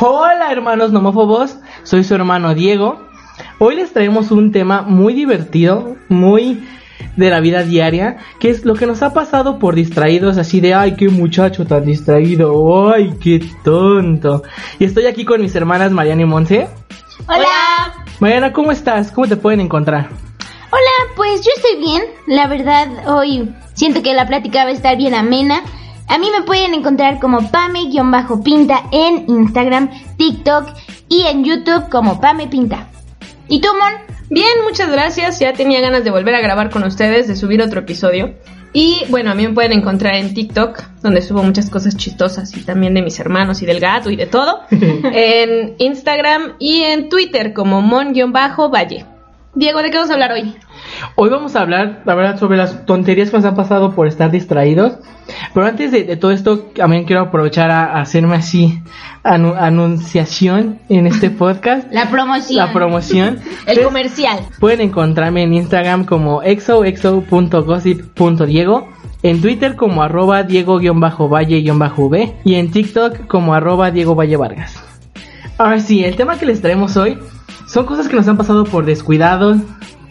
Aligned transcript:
Hola 0.00 0.50
hermanos 0.50 0.90
nomófobos, 0.90 1.56
soy 1.84 2.02
su 2.02 2.16
hermano 2.16 2.52
Diego. 2.52 3.00
Hoy 3.60 3.76
les 3.76 3.92
traemos 3.92 4.32
un 4.32 4.50
tema 4.50 4.82
muy 4.82 5.14
divertido, 5.14 5.94
muy 6.08 6.66
de 7.14 7.30
la 7.30 7.38
vida 7.38 7.62
diaria, 7.62 8.16
que 8.40 8.50
es 8.50 8.64
lo 8.64 8.74
que 8.74 8.86
nos 8.86 9.04
ha 9.04 9.12
pasado 9.12 9.60
por 9.60 9.76
distraídos, 9.76 10.36
así 10.36 10.60
de, 10.60 10.74
ay, 10.74 10.96
qué 10.96 11.08
muchacho 11.08 11.64
tan 11.64 11.84
distraído, 11.84 12.92
ay, 12.92 13.14
qué 13.22 13.40
tonto. 13.62 14.42
Y 14.80 14.84
estoy 14.84 15.06
aquí 15.06 15.24
con 15.24 15.40
mis 15.40 15.54
hermanas 15.54 15.92
Mariana 15.92 16.22
y 16.22 16.26
Monse. 16.26 16.68
Hola. 17.28 17.94
Mariana, 18.18 18.52
¿cómo 18.52 18.72
estás? 18.72 19.12
¿Cómo 19.12 19.28
te 19.28 19.36
pueden 19.36 19.60
encontrar? 19.60 20.08
Hola, 20.72 21.12
pues 21.14 21.40
yo 21.42 21.52
estoy 21.54 21.78
bien. 21.78 22.02
La 22.26 22.48
verdad, 22.48 22.88
hoy 23.06 23.48
siento 23.74 24.02
que 24.02 24.12
la 24.12 24.26
plática 24.26 24.64
va 24.64 24.70
a 24.70 24.72
estar 24.72 24.96
bien 24.96 25.14
amena. 25.14 25.62
A 26.08 26.18
mí 26.18 26.28
me 26.30 26.44
pueden 26.44 26.74
encontrar 26.74 27.18
como 27.18 27.50
Pame-Pinta 27.50 28.84
en 28.92 29.24
Instagram, 29.28 29.90
TikTok 30.16 30.68
y 31.08 31.22
en 31.22 31.44
YouTube 31.44 31.88
como 31.90 32.20
Pame 32.20 32.46
Pinta. 32.46 32.88
¿Y 33.48 33.60
tú, 33.60 33.68
Mon? 33.78 33.92
Bien, 34.30 34.62
muchas 34.64 34.90
gracias. 34.90 35.38
Ya 35.38 35.52
tenía 35.52 35.80
ganas 35.80 36.04
de 36.04 36.10
volver 36.10 36.34
a 36.34 36.40
grabar 36.40 36.70
con 36.70 36.84
ustedes, 36.84 37.28
de 37.28 37.36
subir 37.36 37.62
otro 37.62 37.80
episodio. 37.80 38.34
Y 38.72 39.04
bueno, 39.08 39.30
a 39.30 39.34
mí 39.34 39.46
me 39.46 39.54
pueden 39.54 39.72
encontrar 39.72 40.16
en 40.16 40.34
TikTok, 40.34 40.82
donde 41.00 41.22
subo 41.22 41.42
muchas 41.42 41.70
cosas 41.70 41.96
chistosas 41.96 42.56
y 42.56 42.62
también 42.62 42.92
de 42.94 43.02
mis 43.02 43.20
hermanos 43.20 43.62
y 43.62 43.66
del 43.66 43.78
gato 43.78 44.10
y 44.10 44.16
de 44.16 44.26
todo. 44.26 44.62
en 44.70 45.74
Instagram 45.78 46.54
y 46.58 46.82
en 46.82 47.08
Twitter 47.08 47.52
como 47.52 47.80
mon-valle. 47.80 49.06
Diego, 49.54 49.82
¿de 49.82 49.90
qué 49.90 49.98
vamos 49.98 50.10
a 50.10 50.14
hablar 50.14 50.32
hoy? 50.32 50.56
Hoy 51.14 51.30
vamos 51.30 51.54
a 51.54 51.60
hablar, 51.60 52.02
la 52.04 52.16
verdad, 52.16 52.36
sobre 52.38 52.56
las 52.56 52.84
tonterías 52.86 53.30
que 53.30 53.36
nos 53.36 53.46
han 53.46 53.54
pasado 53.54 53.94
por 53.94 54.08
estar 54.08 54.32
distraídos. 54.32 54.94
Pero 55.52 55.66
antes 55.66 55.92
de, 55.92 56.16
todo 56.16 56.30
esto, 56.32 56.70
también 56.74 57.04
quiero 57.04 57.22
aprovechar 57.22 57.70
a, 57.70 58.00
hacerme 58.00 58.34
así 58.36 58.82
anunciación 59.22 60.80
en 60.88 61.06
este 61.06 61.30
podcast. 61.38 61.86
La 61.92 62.10
promoción. 62.10 62.66
La 62.66 62.72
promoción. 62.72 63.38
El 63.66 63.82
comercial. 63.82 64.40
Pueden 64.58 64.80
encontrarme 64.80 65.44
en 65.44 65.54
Instagram 65.54 66.04
como 66.04 66.42
exoexo.gossip.diego. 66.42 68.88
En 69.22 69.40
Twitter 69.40 69.76
como 69.76 70.02
arroba 70.02 70.42
Diego-Valle-V 70.42 72.34
y 72.44 72.56
en 72.56 72.70
TikTok 72.70 73.26
como 73.26 73.54
arroba 73.54 73.90
Diego 73.90 74.14
Valle 74.14 74.36
Vargas. 74.36 74.83
Ahora 75.58 75.80
sí, 75.80 76.04
el 76.04 76.16
tema 76.16 76.38
que 76.38 76.46
les 76.46 76.60
traemos 76.60 76.96
hoy 76.96 77.18
son 77.66 77.86
cosas 77.86 78.08
que 78.08 78.16
nos 78.16 78.26
han 78.28 78.36
pasado 78.36 78.64
por 78.64 78.84
descuidados, 78.84 79.58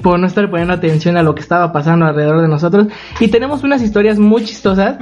por 0.01 0.19
no 0.19 0.27
estar 0.27 0.49
poniendo 0.49 0.73
atención 0.73 1.17
a 1.17 1.23
lo 1.23 1.35
que 1.35 1.41
estaba 1.41 1.71
pasando 1.71 2.05
alrededor 2.05 2.41
de 2.41 2.47
nosotros. 2.47 2.87
Y 3.19 3.27
tenemos 3.27 3.63
unas 3.63 3.81
historias 3.81 4.19
muy 4.19 4.43
chistosas, 4.43 4.97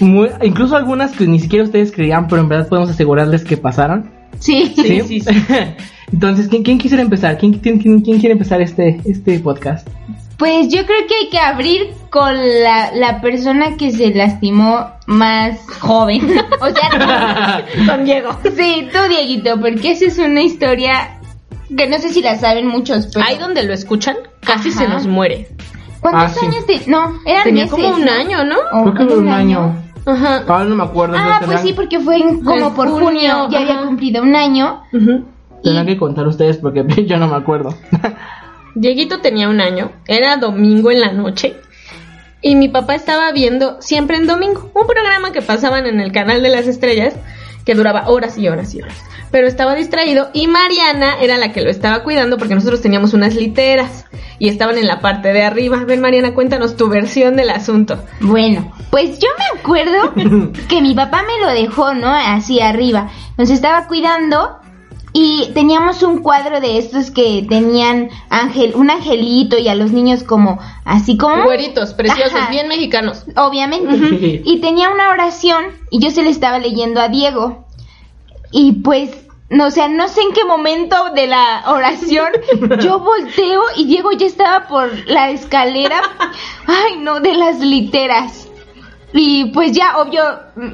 muy, 0.00 0.28
incluso 0.42 0.76
algunas 0.76 1.12
que 1.12 1.26
ni 1.26 1.38
siquiera 1.38 1.64
ustedes 1.64 1.92
creían, 1.92 2.28
pero 2.28 2.42
en 2.42 2.48
verdad 2.48 2.68
podemos 2.68 2.90
asegurarles 2.90 3.44
que 3.44 3.56
pasaron. 3.56 4.10
Sí, 4.38 4.72
sí, 4.76 5.02
sí. 5.02 5.22
Entonces, 6.12 6.48
¿quién, 6.48 6.62
¿quién, 6.62 6.78
quisiera 6.78 7.02
empezar? 7.02 7.36
¿Quién, 7.38 7.54
quién, 7.54 7.78
quién, 7.78 8.00
quiere 8.00 8.32
empezar 8.32 8.60
este, 8.60 9.00
este 9.04 9.38
podcast? 9.40 9.88
Pues 10.38 10.68
yo 10.68 10.84
creo 10.84 11.06
que 11.08 11.14
hay 11.14 11.28
que 11.30 11.38
abrir 11.38 11.90
con 12.10 12.34
la, 12.62 12.90
la 12.94 13.20
persona 13.22 13.76
que 13.78 13.90
se 13.90 14.12
lastimó 14.14 14.90
más 15.06 15.58
joven. 15.80 16.20
o 16.60 16.66
sea, 16.66 17.64
con 17.86 18.04
Diego. 18.04 18.30
Sí, 18.54 18.88
tú, 18.92 18.98
Dieguito, 19.08 19.58
porque 19.60 19.92
esa 19.92 20.04
es 20.06 20.18
una 20.18 20.42
historia 20.42 21.18
que 21.74 21.86
no 21.88 21.98
sé 21.98 22.10
si 22.10 22.20
la 22.22 22.36
saben 22.36 22.66
muchos, 22.66 23.08
pero... 23.12 23.24
Ahí 23.26 23.38
donde 23.38 23.62
lo 23.62 23.72
escuchan, 23.72 24.16
casi 24.40 24.70
se 24.70 24.86
nos 24.86 25.06
muere. 25.06 25.48
¿Cuántos 26.00 26.36
Ah, 26.42 26.46
años 26.46 26.66
de...? 26.66 26.82
No, 26.86 27.18
eran 27.24 27.44
Tenía 27.44 27.64
meses, 27.64 27.70
como 27.80 27.94
un 27.96 28.04
¿no? 28.04 28.12
año, 28.12 28.44
¿no? 28.44 28.56
Creo 28.92 28.94
que 28.94 29.06
como 29.14 29.20
un 29.20 29.28
año. 29.28 29.74
Ajá. 30.04 30.44
Ahora 30.46 30.64
no 30.66 30.76
me 30.76 30.84
acuerdo. 30.84 31.16
Ah, 31.18 31.40
pues 31.44 31.62
sí, 31.62 31.72
porque 31.72 31.98
fue 31.98 32.18
en- 32.18 32.44
como 32.44 32.74
por 32.74 32.88
junio, 32.90 33.04
junio, 33.06 33.48
ya 33.50 33.58
había 33.60 33.74
ajá. 33.78 33.86
cumplido 33.86 34.22
un 34.22 34.36
año. 34.36 34.82
Ujú. 34.92 35.24
Tendrán 35.64 35.86
que 35.86 35.96
contar 35.96 36.26
ustedes 36.28 36.58
porque 36.58 36.84
yo 37.06 37.16
no 37.16 37.26
me 37.26 37.34
acuerdo. 37.36 37.74
Dieguito 38.76 39.20
tenía 39.20 39.48
un 39.48 39.62
año, 39.62 39.90
era 40.06 40.36
domingo 40.36 40.90
en 40.90 41.00
la 41.00 41.10
noche. 41.10 41.56
Y 42.42 42.56
mi 42.56 42.68
papá 42.68 42.94
estaba 42.94 43.32
viendo 43.32 43.80
siempre 43.80 44.18
en 44.18 44.26
domingo 44.26 44.70
un 44.74 44.86
programa 44.86 45.32
que 45.32 45.40
pasaban 45.40 45.86
en 45.86 45.98
el 45.98 46.12
canal 46.12 46.42
de 46.42 46.50
las 46.50 46.66
estrellas 46.66 47.14
que 47.64 47.74
duraba 47.74 48.10
horas 48.10 48.36
y 48.36 48.48
horas 48.48 48.74
y 48.74 48.82
horas. 48.82 48.98
Pero 49.30 49.46
estaba 49.46 49.74
distraído 49.74 50.28
y 50.34 50.46
Mariana 50.46 51.16
era 51.22 51.38
la 51.38 51.54
que 51.54 51.62
lo 51.62 51.70
estaba 51.70 52.02
cuidando 52.02 52.36
porque 52.36 52.54
nosotros 52.54 52.82
teníamos 52.82 53.14
unas 53.14 53.34
literas 53.34 54.04
y 54.38 54.50
estaban 54.50 54.76
en 54.76 54.86
la 54.86 55.00
parte 55.00 55.32
de 55.32 55.42
arriba. 55.42 55.82
Ven 55.86 56.02
Mariana, 56.02 56.34
cuéntanos 56.34 56.76
tu 56.76 56.90
versión 56.90 57.34
del 57.34 57.48
asunto. 57.48 58.04
Bueno, 58.20 58.74
pues 58.90 59.18
yo 59.18 59.28
me 59.38 59.58
acuerdo 59.58 60.12
que 60.68 60.82
mi 60.82 60.94
papá 60.94 61.22
me 61.22 61.46
lo 61.46 61.50
dejó, 61.50 61.94
¿no? 61.94 62.08
Así 62.08 62.60
arriba. 62.60 63.10
Nos 63.38 63.48
estaba 63.48 63.86
cuidando 63.86 64.60
y 65.12 65.50
teníamos 65.54 66.02
un 66.02 66.18
cuadro 66.18 66.60
de 66.60 66.78
estos 66.78 67.10
que 67.10 67.46
tenían 67.48 68.10
ángel, 68.28 68.74
un 68.74 68.90
angelito 68.90 69.56
y 69.56 69.68
a 69.68 69.74
los 69.74 69.92
niños 69.92 70.22
como 70.22 70.58
así 70.84 71.16
como 71.16 71.44
Güeritos, 71.44 71.94
preciosos, 71.94 72.34
Ajá. 72.34 72.50
bien 72.50 72.68
mexicanos. 72.68 73.24
obviamente. 73.36 74.42
Y 74.44 74.60
tenía 74.60 74.90
una 74.90 75.10
oración 75.10 75.66
y 75.90 76.00
yo 76.00 76.10
se 76.10 76.22
le 76.22 76.30
estaba 76.30 76.58
leyendo 76.58 77.00
a 77.00 77.08
Diego. 77.08 77.64
Y 78.52 78.72
pues, 78.82 79.10
no, 79.48 79.66
o 79.66 79.70
sea, 79.70 79.88
no 79.88 80.08
sé 80.08 80.20
en 80.20 80.32
qué 80.32 80.44
momento 80.44 80.96
de 81.14 81.26
la 81.28 81.64
oración 81.68 82.28
yo 82.80 82.98
volteo 83.00 83.62
y 83.76 83.86
Diego 83.86 84.12
ya 84.12 84.26
estaba 84.26 84.68
por 84.68 84.90
la 85.08 85.30
escalera, 85.30 86.02
ay 86.66 86.98
no, 87.00 87.20
de 87.20 87.34
las 87.34 87.60
literas. 87.60 88.45
Y 89.12 89.46
pues 89.52 89.72
ya, 89.72 89.98
obvio, 89.98 90.22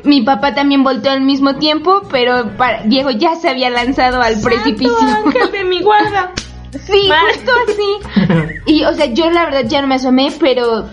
mi 0.04 0.22
papá 0.22 0.54
también 0.54 0.82
volteó 0.82 1.12
al 1.12 1.20
mismo 1.20 1.56
tiempo, 1.56 2.02
pero 2.10 2.56
para- 2.56 2.82
Diego 2.84 3.10
ya 3.10 3.36
se 3.36 3.48
había 3.50 3.70
lanzado 3.70 4.20
al 4.20 4.40
precipicio. 4.40 4.96
Santo 4.98 5.28
ángel 5.28 5.52
de 5.52 5.64
mi 5.64 5.80
guarda. 5.82 6.32
Sí, 6.86 7.10
justo 7.34 7.52
así. 7.68 8.48
Y, 8.66 8.84
o 8.84 8.94
sea, 8.94 9.04
yo 9.06 9.30
la 9.30 9.44
verdad 9.44 9.64
ya 9.66 9.82
no 9.82 9.88
me 9.88 9.96
asomé, 9.96 10.32
pero 10.40 10.88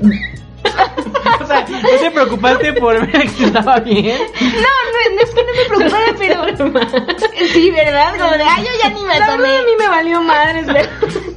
o 1.42 1.46
sea, 1.48 1.66
¿no 1.70 1.90
te 2.02 2.12
preocupaste 2.12 2.74
por 2.74 3.00
ver 3.00 3.30
que 3.32 3.46
estaba 3.46 3.80
bien? 3.80 4.20
No, 4.42 4.50
no, 4.50 5.16
no 5.16 5.22
es 5.22 5.30
que 5.30 5.42
no 5.42 5.54
me 5.54 5.66
preocupara, 5.70 6.16
pero. 6.18 7.18
Sí, 7.54 7.72
¿verdad? 7.72 8.12
Como 8.20 8.32
de, 8.32 8.44
ay, 8.44 8.66
yo 8.66 8.70
ya 8.84 8.90
ni 8.90 9.02
me 9.06 9.18
La 9.20 9.26
asomé. 9.26 9.48
a 9.48 9.62
mí 9.62 9.72
me 9.80 9.88
valió 9.88 10.22
madres, 10.22 10.66
¿verdad? 10.68 10.90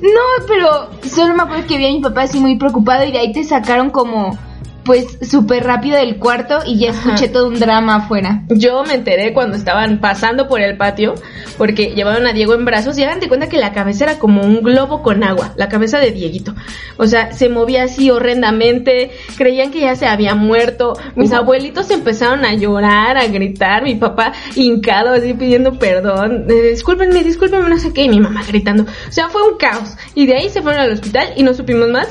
No, 0.03 0.47
pero 0.49 0.91
solo 1.09 1.35
me 1.35 1.45
acuerdo 1.45 1.67
que 1.69 1.79
vi 1.79 1.87
a 1.87 1.93
mi 1.93 2.01
papá 2.01 2.23
así 2.23 2.41
muy 2.41 2.57
preocupado 2.59 3.05
y 3.05 3.13
de 3.13 3.19
ahí 3.21 3.33
te 3.33 3.45
sacaron 3.45 3.91
como, 3.91 4.37
pues, 4.85 5.19
súper 5.23 5.65
rápido 5.65 5.97
del 5.97 6.17
cuarto 6.17 6.61
y 6.67 6.79
ya 6.79 6.91
escuché 6.91 7.29
todo 7.29 7.49
un 7.49 7.59
drama 7.59 7.97
afuera. 7.97 8.43
Yo 8.49 8.83
me 8.85 8.95
enteré 8.95 9.33
cuando 9.33 9.57
estaban 9.57 10.01
pasando 10.01 10.49
por 10.49 10.61
el 10.61 10.77
patio 10.77 11.15
porque 11.59 11.95
llevaban 11.95 12.27
a 12.27 12.33
Diego 12.33 12.55
en 12.55 12.65
brazos 12.65 12.99
y 12.99 13.05
hagan 13.05 13.21
de 13.21 13.29
cuenta 13.29 13.49
que 13.49 13.59
la 13.59 13.73
cabeza 13.73 14.05
era 14.05 14.19
como 14.19 14.43
un 14.43 14.63
globo 14.63 15.03
con 15.03 15.23
agua, 15.23 15.53
la 15.57 15.69
cabeza 15.69 15.99
de 15.99 16.11
Dieguito. 16.11 16.55
O 16.97 17.07
sea, 17.07 17.33
se 17.33 17.49
movía 17.49 17.85
así 17.85 18.11
horrendamente, 18.11 19.11
creían 19.37 19.71
que 19.71 19.81
ya 19.81 19.95
se 19.95 20.07
había 20.07 20.35
muerto. 20.35 20.95
Mis 21.15 21.33
abuelitos 21.33 21.91
empezaron 21.91 22.45
a 22.45 22.55
llorar, 22.55 23.17
a 23.17 23.27
gritar, 23.27 23.83
mi 23.83 23.95
papá 23.95 24.33
hincado 24.57 25.11
así 25.11 25.35
pidiendo 25.35 25.79
perdón, 25.79 26.47
eh, 26.49 26.71
discúlpenme, 26.71 27.23
discúlpenme, 27.23 27.69
no 27.69 27.79
sé 27.79 27.93
qué, 27.93 28.05
y 28.05 28.09
mi 28.09 28.21
mamá 28.21 28.43
gritando. 28.47 28.85
O 28.85 29.13
sea, 29.13 29.29
fue 29.29 29.43
un 29.49 29.59
caos. 29.59 29.97
Y 30.15 30.27
de 30.27 30.37
ahí 30.37 30.49
se 30.49 30.63
fueron 30.63 30.81
al 30.81 30.93
hospital 30.93 31.29
y 31.37 31.43
no 31.43 31.55
supimos 31.55 31.89
más. 31.89 32.09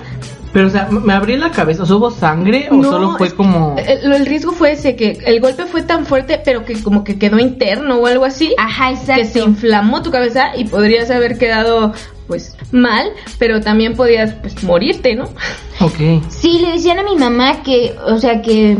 Pero, 0.54 0.68
o 0.68 0.70
sea, 0.70 0.88
¿me 0.90 1.14
abrí 1.14 1.38
la 1.38 1.52
cabeza? 1.52 1.84
¿O 1.84 1.86
sea, 1.86 1.96
hubo 1.96 2.12
sangre 2.12 2.68
o 2.70 2.76
No, 2.76 2.90
solo 2.90 3.18
fue 3.18 3.32
como...? 3.32 3.76
El, 3.78 4.12
el 4.12 4.26
riesgo 4.26 4.52
fue 4.52 4.74
ese, 4.74 4.96
que 4.96 5.18
el 5.26 5.40
golpe 5.40 5.66
fue 5.66 5.82
tan 5.82 6.06
fuerte, 6.06 6.42
pero 6.44 6.66
que 6.66 6.82
como 6.82 7.04
que 7.04 7.18
quedó 7.18 7.40
interno 7.40 7.98
o 7.98 8.06
algo 8.06 8.26
así. 8.26 8.54
Ajá, 8.58 8.90
que 8.90 8.98
se 8.98 9.22
exacto. 9.22 9.48
inflamó 9.48 10.02
tu 10.02 10.12
cabeza 10.12 10.56
y 10.56 10.66
podrías 10.66 11.10
haber 11.10 11.38
quedado 11.38 11.94
pues 12.28 12.56
mal, 12.72 13.10
pero 13.40 13.60
también 13.60 13.96
podías 13.96 14.34
pues 14.36 14.64
morirte, 14.64 15.16
¿no? 15.16 15.26
Ok. 15.82 16.24
Sí, 16.30 16.60
le 16.60 16.74
decían 16.74 17.00
a 17.00 17.04
mi 17.04 17.18
mamá 17.18 17.62
que, 17.64 17.94
o 18.06 18.18
sea, 18.20 18.42
que, 18.42 18.78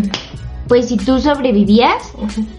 pues, 0.68 0.88
si 0.88 0.96
tú 0.96 1.20
sobrevivías, 1.20 2.14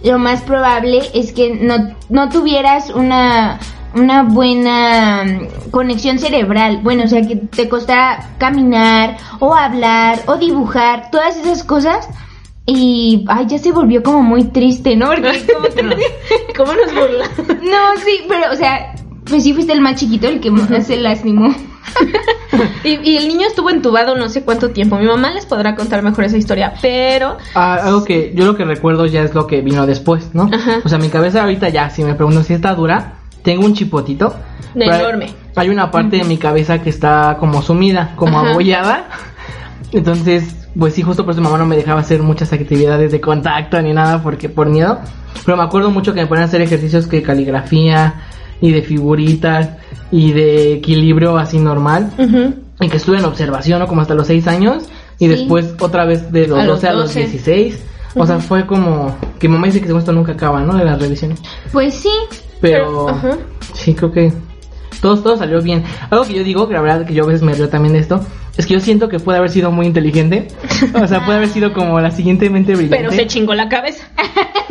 lo 0.05 0.19
más 0.19 0.43
probable 0.43 1.00
es 1.14 1.32
que 1.32 1.55
no, 1.55 1.94
no 2.11 2.29
tuvieras 2.29 2.91
una 2.91 3.59
una 3.94 4.23
buena 4.23 5.25
mm, 5.25 5.71
conexión 5.71 6.19
cerebral. 6.19 6.81
Bueno, 6.83 7.05
o 7.05 7.09
sea, 7.09 7.23
que 7.23 7.37
te 7.37 7.69
costara 7.69 8.31
caminar 8.39 9.17
o 9.41 9.55
hablar 9.55 10.21
o 10.27 10.37
dibujar, 10.37 11.11
todas 11.11 11.37
esas 11.37 11.65
cosas. 11.65 12.09
Y, 12.65 13.25
ay, 13.29 13.47
ya 13.49 13.59
se 13.59 13.73
volvió 13.73 14.03
como 14.03 14.23
muy 14.23 14.44
triste, 14.44 14.94
¿no? 14.94 15.09
Porque 15.09 15.33
¿Cómo 16.56 16.73
nos 16.75 16.94
burlamos? 16.94 17.31
No, 17.62 18.00
sí, 18.05 18.21
pero, 18.29 18.53
o 18.53 18.56
sea, 18.56 18.94
pues 19.25 19.43
sí 19.43 19.53
fuiste 19.53 19.73
el 19.73 19.81
más 19.81 19.97
chiquito, 19.97 20.29
el 20.29 20.41
que 20.41 20.50
más 20.50 20.87
se 20.87 20.97
lastimó. 20.97 21.55
Y, 22.85 22.99
y 23.11 23.17
el 23.17 23.29
niño 23.29 23.47
estuvo 23.47 23.71
entubado 23.71 24.15
no 24.15 24.29
sé 24.29 24.43
cuánto 24.43 24.71
tiempo. 24.71 24.97
Mi 24.97 25.06
mamá 25.06 25.31
les 25.33 25.47
podrá 25.47 25.75
contar 25.75 26.03
mejor 26.03 26.25
esa 26.25 26.37
historia, 26.37 26.75
pero 26.83 27.38
Ah, 27.55 27.79
algo 27.83 28.05
que 28.05 28.33
yo 28.35 28.45
lo 28.45 28.56
que 28.56 28.65
recuerdo 28.65 29.06
ya 29.06 29.23
es 29.23 29.35
lo 29.35 29.47
que 29.47 29.62
vino 29.62 29.87
después, 29.87 30.35
¿no? 30.35 30.50
Ajá. 30.53 30.81
O 30.85 30.88
sea, 30.88 30.99
mi 30.99 31.09
cabeza 31.09 31.43
ahorita 31.43 31.71
ya, 31.71 31.91
si 31.91 32.05
me 32.05 32.15
pregunto 32.15 32.43
si 32.43 32.53
está 32.55 32.75
dura, 32.75 33.15
tengo 33.43 33.65
un 33.67 33.75
chipotito. 33.75 34.35
hay- 34.75 34.89
enorme. 35.00 35.31
Hay 35.55 35.69
una 35.69 35.91
parte 35.91 36.17
de 36.17 36.25
mi 36.25 36.39
cabeza 36.39 36.81
que 36.83 36.89
está 36.91 37.37
como 37.39 37.61
sumida, 37.62 38.15
como 38.17 38.39
Ajá. 38.41 38.50
abollada. 38.53 39.09
Entonces, 39.93 40.69
pues 40.79 40.94
sí, 40.94 41.03
justo 41.03 41.25
por 41.25 41.35
eso 41.35 41.43
mamá 41.43 41.59
no 41.59 41.67
me 41.67 41.77
dejaba 41.77 42.00
hacer 42.00 42.23
muchas 42.23 42.53
actividades 42.53 43.12
de 43.12 43.21
contacto 43.21 43.81
ni 43.83 43.93
nada 43.93 44.23
porque 44.23 44.49
por 44.49 44.69
miedo. 44.69 44.99
Pero 45.44 45.56
me 45.56 45.62
acuerdo 45.62 45.91
mucho 45.91 46.15
que 46.15 46.21
me 46.23 46.27
ponían 46.27 46.44
a 46.44 46.47
hacer 46.49 46.62
ejercicios 46.62 47.06
que 47.06 47.23
caligrafía 47.23 48.15
y 48.61 48.71
de 48.73 48.83
figuritas 48.83 49.71
y 50.11 50.33
de 50.33 50.75
equilibrio 50.75 51.37
así 51.37 51.59
normal. 51.59 52.11
Ujú. 52.19 52.55
Y 52.81 52.88
que 52.88 52.97
estuve 52.97 53.19
en 53.19 53.25
observación, 53.25 53.81
¿no? 53.81 53.87
Como 53.87 54.00
hasta 54.00 54.15
los 54.15 54.27
6 54.27 54.47
años. 54.47 54.85
Y 55.19 55.27
Sí. 55.27 55.29
después 55.29 55.75
otra 55.81 56.05
vez 56.06 56.33
de 56.33 56.47
los 56.49 56.59
A 56.59 56.65
los 56.65 56.77
12 56.77 56.88
a 56.88 56.93
los 56.93 57.03
12. 57.06 57.21
16. 57.21 57.83
O 58.15 58.27
sea, 58.27 58.38
fue 58.38 58.67
como 58.67 59.17
que 59.38 59.49
mamá 59.49 59.67
dice 59.67 59.81
que 59.81 59.87
según 59.87 60.00
esto 60.00 60.12
nunca 60.12 60.33
acaba, 60.33 60.62
¿no? 60.62 60.75
De 60.77 60.85
las 60.85 61.00
revisiones. 61.00 61.41
Pues 61.73 61.95
sí, 61.95 62.11
Pero 62.62 63.06
sí, 63.75 63.94
creo 63.94 64.11
que 64.12 64.32
todo, 65.03 65.19
todo 65.20 65.37
salió 65.37 65.61
bien. 65.61 65.85
Algo 66.11 66.25
que 66.25 66.32
yo 66.35 66.44
digo, 66.44 66.67
que 66.69 66.75
la 66.75 66.81
verdad 66.81 67.05
que 67.06 67.12
yo 67.12 67.25
a 67.25 67.26
veces 67.26 67.43
me 67.43 67.53
río 67.53 67.69
también 67.69 67.93
de 67.93 67.99
esto, 68.00 68.25
es 68.56 68.67
que 68.67 68.75
yo 68.75 68.81
siento 68.81 69.09
que 69.09 69.19
puede 69.19 69.38
haber 69.38 69.50
sido 69.50 69.70
muy 69.70 69.87
inteligente. 69.87 70.49
O 70.94 71.06
sea, 71.06 71.25
puede 71.25 71.38
haber 71.38 71.49
sido 71.49 71.73
como 71.75 72.00
la 72.00 72.11
siguiente 72.11 72.49
mente 72.49 72.75
brillante. 72.75 72.97
Pero 72.99 73.11
se 73.12 73.26
chingó 73.26 73.55
la 73.55 73.69
cabeza. 73.69 74.06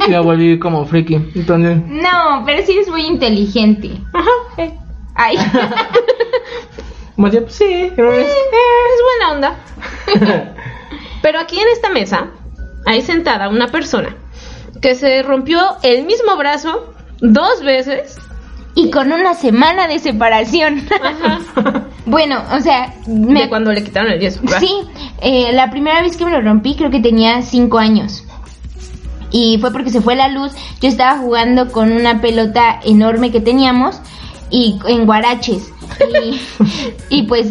Y 0.08 0.10
me 0.12 0.20
volví 0.20 0.58
como 0.58 0.86
freaky. 0.86 1.16
Entonces, 1.36 1.78
no, 1.86 2.44
pero 2.46 2.66
sí 2.66 2.78
es 2.78 2.88
muy 2.88 3.06
inteligente. 3.06 3.92
Ajá. 4.14 4.30
Eh, 4.58 4.74
Ay, 5.14 5.36
más 7.18 7.32
bien, 7.32 7.44
pues 7.44 7.56
sí, 7.56 7.92
pero 7.96 8.14
es- 8.14 8.26
es 8.28 9.02
buena 9.20 9.34
onda. 9.34 9.56
Pero 11.22 11.38
aquí 11.40 11.60
en 11.60 11.68
esta 11.72 11.90
mesa 11.90 12.32
hay 12.88 13.04
sentada 13.04 13.48
una 13.50 13.68
persona 13.68 14.16
que 14.82 14.96
se 14.96 15.22
rompió 15.22 15.60
el 15.84 16.04
mismo 16.06 16.36
brazo 16.36 16.91
dos 17.22 17.64
veces. 17.64 18.18
y 18.76 18.90
con 18.92 19.12
una 19.12 19.34
semana 19.34 19.88
de 19.88 20.00
separación. 20.00 20.88
bueno, 22.06 22.42
o 22.54 22.60
sea, 22.60 22.94
me 23.08 23.42
De 23.42 23.50
cuando 23.50 23.72
le 23.72 23.84
quitaron 23.84 24.12
el 24.12 24.20
yeso. 24.20 24.42
Sí, 24.60 24.74
eh, 25.22 25.52
la 25.54 25.70
primera 25.72 26.02
vez 26.02 26.18
que 26.18 26.26
me 26.26 26.32
lo 26.32 26.42
rompí 26.42 26.76
creo 26.76 26.92
que 26.92 27.00
tenía 27.00 27.42
cinco 27.42 27.78
años. 27.78 28.24
Y 29.32 29.58
fue 29.60 29.72
porque 29.72 29.90
se 29.90 30.02
fue 30.02 30.16
la 30.16 30.28
luz. 30.28 30.52
Yo 30.82 30.90
estaba 30.90 31.18
jugando 31.20 31.72
con 31.72 31.92
una 31.92 32.20
pelota 32.22 32.80
enorme 32.84 33.32
que 33.32 33.40
teníamos 33.40 34.02
y 34.50 34.78
en 34.88 35.06
guaraches. 35.06 35.72
Y, 36.24 36.42
y 37.10 37.24
pues 37.24 37.48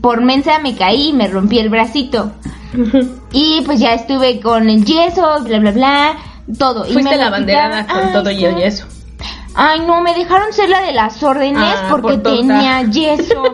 por 0.00 0.22
mensa 0.22 0.58
me 0.58 0.74
caí 0.76 1.08
y 1.08 1.12
me 1.12 1.28
rompí 1.28 1.58
el 1.58 1.68
bracito. 1.68 2.32
Y 3.32 3.62
pues 3.64 3.80
ya 3.80 3.94
estuve 3.94 4.40
con 4.40 4.68
el 4.68 4.84
yeso, 4.84 5.42
bla, 5.44 5.58
bla, 5.58 5.70
bla, 5.70 6.16
todo. 6.58 6.86
y 6.86 6.92
Fuiste 6.92 7.12
me 7.12 7.16
lo 7.16 7.24
la 7.24 7.30
banderada 7.30 7.86
con 7.86 8.12
todo 8.12 8.30
y 8.30 8.44
el 8.44 8.56
yeso. 8.56 8.86
Ay, 9.54 9.80
no, 9.86 10.00
me 10.00 10.14
dejaron 10.14 10.52
ser 10.52 10.68
la 10.70 10.80
de 10.82 10.92
las 10.92 11.22
órdenes 11.22 11.62
Ah, 11.62 11.88
porque 11.90 12.18
por 12.18 12.22
tenía 12.34 12.82
yeso. 12.82 13.42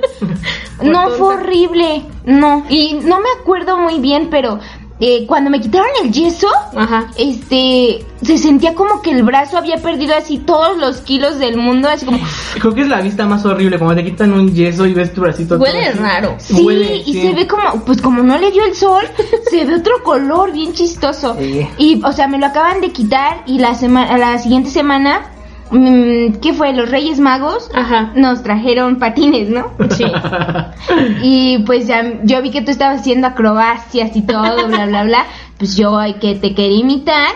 No, 0.81 1.03
tonta. 1.03 1.17
fue 1.19 1.35
horrible. 1.35 2.05
No, 2.25 2.65
y 2.69 2.95
no 3.03 3.19
me 3.19 3.29
acuerdo 3.41 3.77
muy 3.79 3.99
bien, 3.99 4.29
pero 4.31 4.61
eh, 5.01 5.27
cuando 5.27 5.51
me 5.51 5.61
quitaron 5.61 5.89
el 6.05 6.13
yeso, 6.13 6.47
Ajá. 6.77 7.09
este, 7.17 8.05
se 8.23 8.39
sentía 8.39 8.75
como 8.77 9.03
que 9.03 9.11
el 9.11 9.25
brazo 9.25 9.59
había 9.59 9.79
perdido 9.79 10.15
así 10.15 10.39
todos 10.39 10.77
los 10.79 10.99
kilos 11.01 11.41
del 11.41 11.57
mundo, 11.57 11.89
así 11.89 12.07
como, 12.07 12.19
creo 12.61 12.75
que 12.75 12.83
es 12.83 12.89
la 12.89 13.01
vista 13.01 13.27
más 13.27 13.45
horrible. 13.45 13.77
Cuando 13.77 13.97
te 13.97 14.05
quitan 14.05 14.33
un 14.33 14.55
yeso 14.55 14.87
y 14.87 14.95
ves 14.95 15.13
tu 15.13 15.21
bracito. 15.21 15.57
Huele 15.57 15.91
raro. 15.95 16.37
sí, 16.39 16.55
Huele, 16.65 16.97
y 16.99 17.13
sí. 17.13 17.23
se 17.23 17.33
ve 17.33 17.49
como, 17.49 17.85
pues 17.85 18.01
como 18.01 18.23
no 18.23 18.39
le 18.39 18.53
dio 18.53 18.65
el 18.65 18.75
sol, 18.77 19.03
se 19.51 19.65
ve 19.65 19.75
otro 19.75 20.01
color 20.05 20.53
bien 20.53 20.73
chistoso. 20.75 21.35
Sí. 21.41 21.67
Y, 21.77 22.01
o 22.05 22.13
sea, 22.13 22.29
me 22.29 22.39
lo 22.39 22.47
acaban 22.47 22.81
de 22.81 22.93
quitar 22.93 23.43
y 23.47 23.59
la 23.59 23.75
semana, 23.75 24.17
la 24.17 24.39
siguiente 24.39 24.71
semana, 24.71 25.23
¿qué 25.71 26.53
fue? 26.55 26.73
Los 26.73 26.91
Reyes 26.91 27.21
Magos 27.21 27.71
Ajá. 27.75 28.13
nos 28.15 28.43
trajeron 28.43 28.99
patines, 28.99 29.49
¿no? 29.49 29.73
Sí. 29.91 30.05
Y 31.23 31.59
pues 31.65 31.87
ya, 31.87 32.21
yo 32.25 32.41
vi 32.43 32.51
que 32.51 32.63
tú 32.63 32.71
estabas 32.71 33.01
haciendo 33.01 33.27
acrobacias 33.27 34.17
y 34.17 34.23
todo, 34.23 34.67
bla, 34.69 34.87
bla, 34.87 35.05
bla. 35.05 35.27
Pues 35.59 35.77
yo 35.77 35.99
que 36.21 36.35
te 36.37 36.55
quería 36.55 36.81
imitar. 36.81 37.29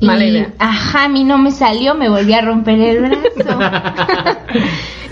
Y, 0.00 0.08
ajá, 0.58 1.04
a 1.04 1.08
mí 1.08 1.22
no 1.24 1.38
me 1.38 1.52
salió, 1.52 1.94
me 1.94 2.08
volví 2.08 2.32
a 2.32 2.40
romper 2.40 2.80
el 2.80 3.00
brazo. 3.00 3.58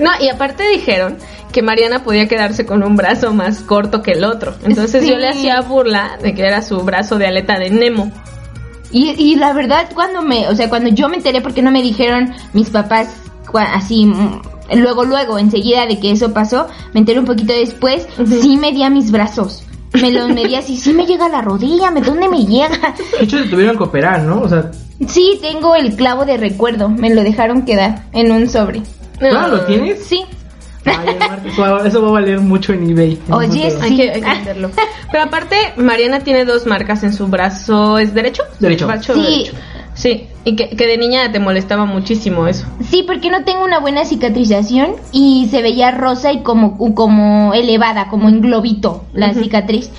No, 0.01 0.11
y 0.19 0.29
aparte 0.31 0.67
dijeron 0.67 1.19
que 1.53 1.61
Mariana 1.63 2.03
podía 2.03 2.27
quedarse 2.27 2.65
con 2.65 2.83
un 2.83 2.97
brazo 2.97 3.35
más 3.35 3.61
corto 3.61 4.01
que 4.01 4.13
el 4.13 4.25
otro. 4.25 4.55
Entonces 4.65 5.03
Sí. 5.05 5.11
yo 5.11 5.19
le 5.19 5.29
hacía 5.29 5.61
burla 5.61 6.17
de 6.23 6.35
que 6.35 6.43
era 6.43 6.63
su 6.63 6.81
brazo 6.81 7.19
de 7.19 7.27
aleta 7.27 7.59
de 7.59 7.69
Nemo. 7.71 8.11
Y, 8.93 9.11
y 9.11 9.37
la 9.37 9.53
verdad, 9.53 9.89
cuando 9.95 10.23
me, 10.23 10.49
o 10.49 10.55
sea, 10.55 10.69
cuando 10.69 10.91
yo 10.91 11.09
me 11.09 11.17
enteré, 11.17 11.41
porque 11.41 11.63
no 11.63 11.71
me 11.71 11.83
dijeron 11.83 12.35
mis 12.53 12.71
papás 12.71 13.09
así, 13.55 14.07
mm, 14.07 14.43
luego, 14.77 15.05
luego, 15.05 15.39
enseguida 15.39 15.87
de 15.87 15.99
que 15.99 16.13
eso 16.13 16.33
pasó, 16.33 16.69
me 16.93 17.01
enteré 17.01 17.19
un 17.19 17.27
poquito 17.27 17.53
después, 17.53 18.07
sí 18.27 18.57
medía 18.57 18.91
mis 18.91 19.11
brazos. 19.11 19.65
Me 20.01 20.13
los 20.13 20.29
medía 20.29 20.61
así, 20.61 20.77
sí 20.77 20.93
me 20.93 21.05
llega 21.05 21.27
a 21.27 21.29
la 21.29 21.43
rodilla, 21.43 21.91
¿me 21.91 22.01
dónde 22.01 22.29
me 22.29 22.47
llega? 22.47 22.95
De 23.19 23.25
hecho, 23.25 23.39
se 23.39 23.49
tuvieron 23.49 23.77
que 23.77 23.83
operar, 23.83 24.23
¿no? 24.23 24.41
O 24.43 24.49
sea, 24.49 24.71
Sí, 25.09 25.39
tengo 25.41 25.75
el 25.75 25.97
clavo 25.97 26.27
de 26.27 26.37
recuerdo, 26.37 26.89
me 26.89 27.15
lo 27.15 27.23
dejaron 27.23 27.65
quedar 27.65 28.05
en 28.13 28.31
un 28.33 28.49
sobre. 28.49 28.83
¿claro 29.19 29.57
lo 29.57 29.65
tienes? 29.65 30.05
Sí. 30.05 30.25
Ay, 30.85 31.17
eso 31.87 32.03
va 32.03 32.09
a 32.09 32.13
valer 32.13 32.41
mucho 32.41 32.73
en 32.73 32.91
eBay. 32.91 33.19
Oye, 33.31 33.71
futuro. 33.71 33.83
Hay 33.85 33.97
que, 33.97 34.11
hay 34.11 34.21
que 34.21 34.29
venderlo. 34.35 34.71
Pero 35.11 35.25
aparte, 35.25 35.57
Mariana 35.77 36.21
tiene 36.21 36.45
dos 36.45 36.67
marcas 36.67 37.03
en 37.03 37.13
su 37.13 37.27
brazo. 37.27 37.99
¿Es 37.99 38.15
derecho? 38.15 38.43
Derecho. 38.59 38.89
Sí. 39.03 39.13
derecho. 39.21 39.53
Sí, 39.95 40.29
y 40.45 40.57
que, 40.57 40.71
que 40.71 40.87
de 40.87 40.97
niña 40.97 41.31
te 41.31 41.41
molestaba 41.41 41.85
muchísimo 41.85 42.47
eso. 42.47 42.67
Sí, 42.89 43.03
porque 43.07 43.31
no 43.31 43.45
tengo 43.45 43.65
una 43.65 43.81
buena 43.81 44.05
cicatrización 44.05 44.93
y 45.13 45.49
se 45.51 45.63
veía 45.63 45.91
rosa 45.91 46.33
y 46.33 46.43
como, 46.43 46.79
como 46.95 47.53
elevada, 47.53 48.09
como 48.09 48.29
en 48.29 48.41
globito 48.41 49.05
la 49.13 49.35
cicatriz. 49.35 49.91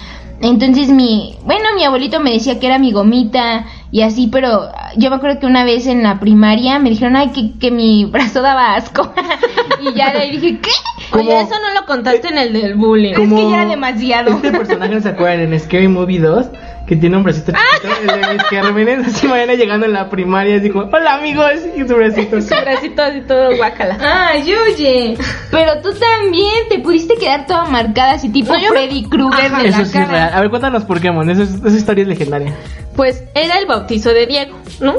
Entonces 0.41 0.89
mi, 0.89 1.35
bueno, 1.45 1.65
mi 1.75 1.83
abuelito 1.83 2.19
me 2.19 2.31
decía 2.31 2.59
que 2.59 2.65
era 2.65 2.79
mi 2.79 2.91
gomita 2.91 3.67
y 3.91 4.01
así, 4.01 4.27
pero 4.27 4.71
yo 4.97 5.11
me 5.11 5.17
acuerdo 5.17 5.39
que 5.39 5.45
una 5.45 5.63
vez 5.63 5.85
en 5.85 6.01
la 6.01 6.19
primaria 6.19 6.79
me 6.79 6.89
dijeron, 6.89 7.15
ay, 7.15 7.29
que, 7.29 7.59
que 7.59 7.69
mi 7.69 8.05
brazo 8.05 8.41
daba 8.41 8.73
asco. 8.73 9.13
y 9.81 9.93
ya 9.93 10.11
de 10.11 10.19
ahí 10.19 10.31
dije, 10.37 10.59
¿qué? 10.61 10.69
¿Cómo? 11.11 11.23
Oye, 11.29 11.41
eso 11.41 11.55
no 11.59 11.79
lo 11.79 11.85
contaste 11.85 12.27
en 12.29 12.37
el 12.37 12.53
del 12.53 12.75
bullying. 12.75 13.13
Es 13.13 13.19
que 13.19 13.49
ya 13.49 13.61
era 13.61 13.65
demasiado. 13.69 14.31
Este 14.35 14.51
personaje, 14.51 14.95
¿no 14.95 15.01
se 15.01 15.09
acuerdan? 15.09 15.53
En 15.53 15.59
Scary 15.59 15.87
Movie 15.87 16.19
2, 16.19 16.45
que 16.87 16.95
tiene 16.95 17.17
un 17.17 17.23
bracito 17.23 17.51
chiquito, 17.51 18.13
el 18.13 18.21
de 18.21 18.33
mis 18.33 18.43
Cármenes, 18.43 19.07
así 19.07 19.27
mañana 19.27 19.53
llegando 19.55 19.85
en 19.85 19.93
la 19.93 20.09
primaria, 20.09 20.57
así 20.57 20.69
como, 20.69 20.85
hola 20.91 21.15
amigos, 21.15 21.51
y 21.75 21.79
su 21.87 21.95
bracito. 21.95 22.41
Su 22.41 22.49
bracito 22.55 23.01
así 23.01 23.21
todo 23.21 23.55
guácala. 23.57 23.97
Ay, 24.01 24.53
oye, 24.53 25.17
pero 25.51 25.81
tú 25.81 25.89
también 25.93 26.51
te 26.69 26.79
pudiste 26.79 27.15
quedar 27.15 27.45
toda 27.45 27.65
marcada 27.65 28.13
así 28.13 28.29
tipo 28.29 28.53
No, 28.53 28.59
Freddy 28.69 29.03
Krueger 29.09 29.51
de 29.51 29.67
eso 29.67 29.79
la 29.79 29.85
sí 29.85 29.91
cara. 29.93 30.05
es 30.05 30.11
real. 30.11 30.31
A 30.33 30.39
ver, 30.41 30.49
cuéntanos 30.49 30.83
por 30.85 30.99
qué, 31.01 31.11
Mon, 31.11 31.29
esa, 31.29 31.43
es- 31.43 31.55
esa 31.63 31.77
historia 31.77 32.01
es 32.03 32.07
legendaria. 32.07 32.53
Pues 32.95 33.23
era 33.35 33.57
el 33.59 33.65
bautizo 33.67 34.09
de 34.13 34.25
Diego, 34.27 34.57
¿no? 34.79 34.95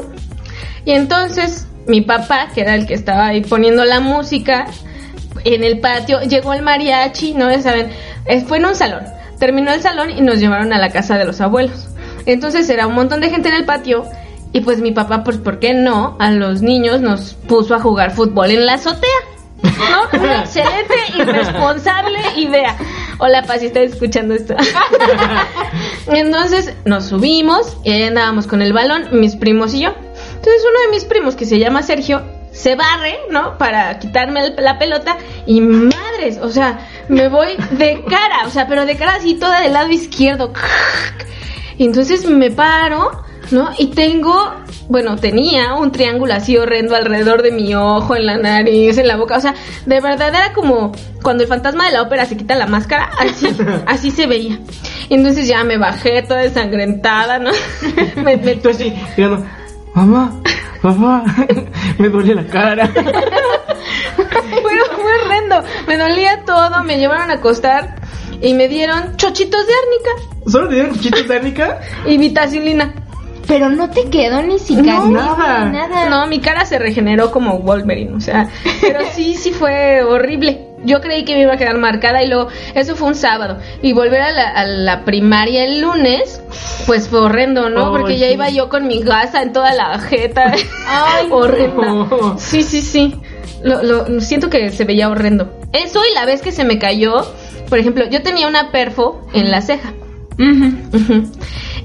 Y 0.85 0.91
entonces 0.91 1.67
mi 1.87 2.01
papá, 2.01 2.49
que 2.53 2.61
era 2.61 2.75
el 2.75 2.85
que 2.85 2.93
estaba 2.93 3.27
ahí 3.27 3.41
poniendo 3.41 3.85
la 3.85 3.99
música 3.99 4.67
en 5.43 5.63
el 5.63 5.79
patio, 5.79 6.21
llegó 6.21 6.53
el 6.53 6.61
mariachi, 6.61 7.33
¿no? 7.33 7.49
Saben, 7.61 7.89
eh, 8.25 8.41
fue 8.41 8.57
en 8.57 8.65
un 8.65 8.75
salón. 8.75 9.03
Terminó 9.39 9.71
el 9.73 9.81
salón 9.81 10.09
y 10.11 10.21
nos 10.21 10.39
llevaron 10.39 10.71
a 10.73 10.77
la 10.77 10.89
casa 10.89 11.17
de 11.17 11.25
los 11.25 11.41
abuelos. 11.41 11.89
Entonces 12.25 12.69
era 12.69 12.87
un 12.87 12.95
montón 12.95 13.19
de 13.19 13.29
gente 13.29 13.49
en 13.49 13.55
el 13.55 13.65
patio 13.65 14.05
y 14.53 14.61
pues 14.61 14.79
mi 14.79 14.91
papá, 14.91 15.23
pues 15.23 15.37
¿por 15.37 15.59
qué 15.59 15.73
no? 15.73 16.15
A 16.19 16.31
los 16.31 16.61
niños 16.61 17.01
nos 17.01 17.33
puso 17.33 17.75
a 17.75 17.79
jugar 17.79 18.11
fútbol 18.11 18.51
en 18.51 18.65
la 18.65 18.75
azotea. 18.75 19.09
¿No? 19.63 20.19
Una 20.19 20.41
excelente 20.41 20.93
y 21.17 21.21
responsable 21.23 22.19
idea. 22.37 22.77
Hola, 23.17 23.43
Paz, 23.43 23.61
si 23.61 23.67
estás 23.67 23.83
escuchando 23.83 24.33
esto. 24.33 24.55
Entonces 26.07 26.73
nos 26.85 27.05
subimos 27.05 27.77
y 27.83 27.91
ahí 27.91 28.03
andábamos 28.03 28.47
con 28.47 28.61
el 28.61 28.73
balón, 28.73 29.07
mis 29.11 29.35
primos 29.35 29.73
y 29.73 29.81
yo. 29.81 29.95
Entonces 30.43 30.65
uno 30.69 30.81
de 30.81 30.89
mis 30.89 31.05
primos, 31.05 31.37
que 31.37 31.45
se 31.45 31.57
llama 31.57 31.83
Sergio, 31.83 32.21
se 32.51 32.75
barre, 32.75 33.17
¿no? 33.29 33.57
Para 33.57 33.97
quitarme 33.97 34.49
la 34.57 34.77
pelota 34.77 35.15
y 35.45 35.61
madres, 35.61 36.37
o 36.41 36.49
sea, 36.49 36.85
me 37.07 37.29
voy 37.29 37.55
de 37.71 38.03
cara, 38.09 38.45
o 38.45 38.49
sea, 38.49 38.67
pero 38.67 38.85
de 38.85 38.97
cara 38.97 39.15
así 39.15 39.35
toda 39.35 39.61
del 39.61 39.71
lado 39.71 39.89
izquierdo. 39.89 40.51
Y 41.77 41.85
entonces 41.85 42.25
me 42.25 42.51
paro, 42.51 43.23
¿no? 43.51 43.69
Y 43.77 43.87
tengo 43.87 44.51
bueno, 44.89 45.15
tenía 45.15 45.75
un 45.75 45.93
triángulo 45.93 46.33
así 46.33 46.57
horrendo 46.57 46.97
alrededor 46.97 47.41
de 47.41 47.51
mi 47.51 47.73
ojo, 47.73 48.17
en 48.17 48.25
la 48.25 48.37
nariz, 48.37 48.97
en 48.97 49.07
la 49.07 49.15
boca. 49.15 49.37
O 49.37 49.39
sea, 49.39 49.55
de 49.85 50.01
verdad 50.01 50.27
era 50.27 50.51
como 50.51 50.91
cuando 51.21 51.43
el 51.43 51.49
fantasma 51.49 51.85
de 51.85 51.93
la 51.93 52.01
ópera 52.01 52.25
se 52.25 52.35
quita 52.35 52.55
la 52.55 52.67
máscara, 52.67 53.09
así, 53.17 53.47
así 53.87 54.11
se 54.11 54.27
veía. 54.27 54.59
Entonces 55.09 55.47
ya 55.47 55.63
me 55.63 55.77
bajé 55.77 56.21
toda 56.23 56.41
desangrentada, 56.41 57.39
¿no? 57.39 57.51
me, 58.17 58.35
me... 58.35 58.55
Tú 58.57 58.69
así, 58.69 58.93
digamos, 59.15 59.39
mamá, 59.93 60.33
mamá, 60.81 61.23
me 61.97 62.09
duele 62.09 62.35
la 62.35 62.45
cara. 62.47 62.89
Bueno, 64.61 64.83
fue 64.95 65.21
horrendo. 65.21 65.63
Me 65.87 65.97
dolía 65.97 66.43
todo, 66.45 66.83
me 66.83 66.97
llevaron 66.97 67.31
a 67.31 67.35
acostar 67.35 67.95
y 68.41 68.53
me 68.53 68.67
dieron 68.67 69.15
chochitos 69.17 69.65
de 69.65 69.73
árnica. 69.73 70.49
¿Solo 70.49 70.69
te 70.69 70.75
dieron 70.75 70.95
chochitos 70.95 71.27
de 71.27 71.35
árnica? 71.35 71.79
Y 72.05 72.17
vitacilina. 72.17 72.93
Pero 73.47 73.69
no 73.69 73.89
te 73.89 74.09
quedó 74.09 74.41
ni 74.41 74.57
cicatriz, 74.57 75.11
nada. 75.11 75.65
nada. 75.65 76.09
No, 76.09 76.27
mi 76.27 76.39
cara 76.39 76.65
se 76.65 76.79
regeneró 76.79 77.29
como 77.31 77.59
Wolverine, 77.59 78.15
o 78.15 78.21
sea, 78.21 78.49
pero 78.81 78.99
sí, 79.11 79.35
sí 79.35 79.51
fue 79.51 80.01
horrible. 80.01 80.72
Yo 80.83 81.01
creí 81.01 81.23
que 81.25 81.33
me 81.33 81.41
iba 81.41 81.53
a 81.53 81.57
quedar 81.57 81.77
marcada 81.77 82.23
y 82.23 82.27
luego, 82.27 82.49
eso 82.75 82.95
fue 82.95 83.07
un 83.07 83.15
sábado. 83.15 83.59
Y 83.81 83.93
volver 83.93 84.21
a 84.21 84.65
la, 84.65 85.05
primaria 85.05 85.63
el 85.65 85.81
lunes, 85.81 86.41
pues 86.85 87.07
fue 87.07 87.19
horrendo, 87.19 87.69
¿no? 87.69 87.91
Porque 87.91 88.17
ya 88.17 88.29
iba 88.29 88.49
yo 88.49 88.69
con 88.69 88.87
mi 88.87 89.01
gasa 89.01 89.41
en 89.41 89.53
toda 89.53 89.73
la 89.73 89.99
jeta. 89.99 90.53
Ay, 90.87 91.27
horrendo. 91.31 92.35
Sí, 92.37 92.63
sí, 92.63 92.81
sí. 92.81 93.15
Lo, 93.63 93.81
lo, 93.81 94.21
siento 94.21 94.49
que 94.49 94.71
se 94.71 94.83
veía 94.83 95.09
horrendo. 95.09 95.53
Eso 95.71 96.01
y 96.09 96.13
la 96.13 96.25
vez 96.25 96.41
que 96.41 96.51
se 96.51 96.65
me 96.65 96.79
cayó, 96.79 97.25
por 97.69 97.79
ejemplo, 97.79 98.05
yo 98.09 98.21
tenía 98.21 98.47
una 98.47 98.71
perfo 98.71 99.25
en 99.33 99.51
la 99.51 99.61
ceja. 99.61 99.93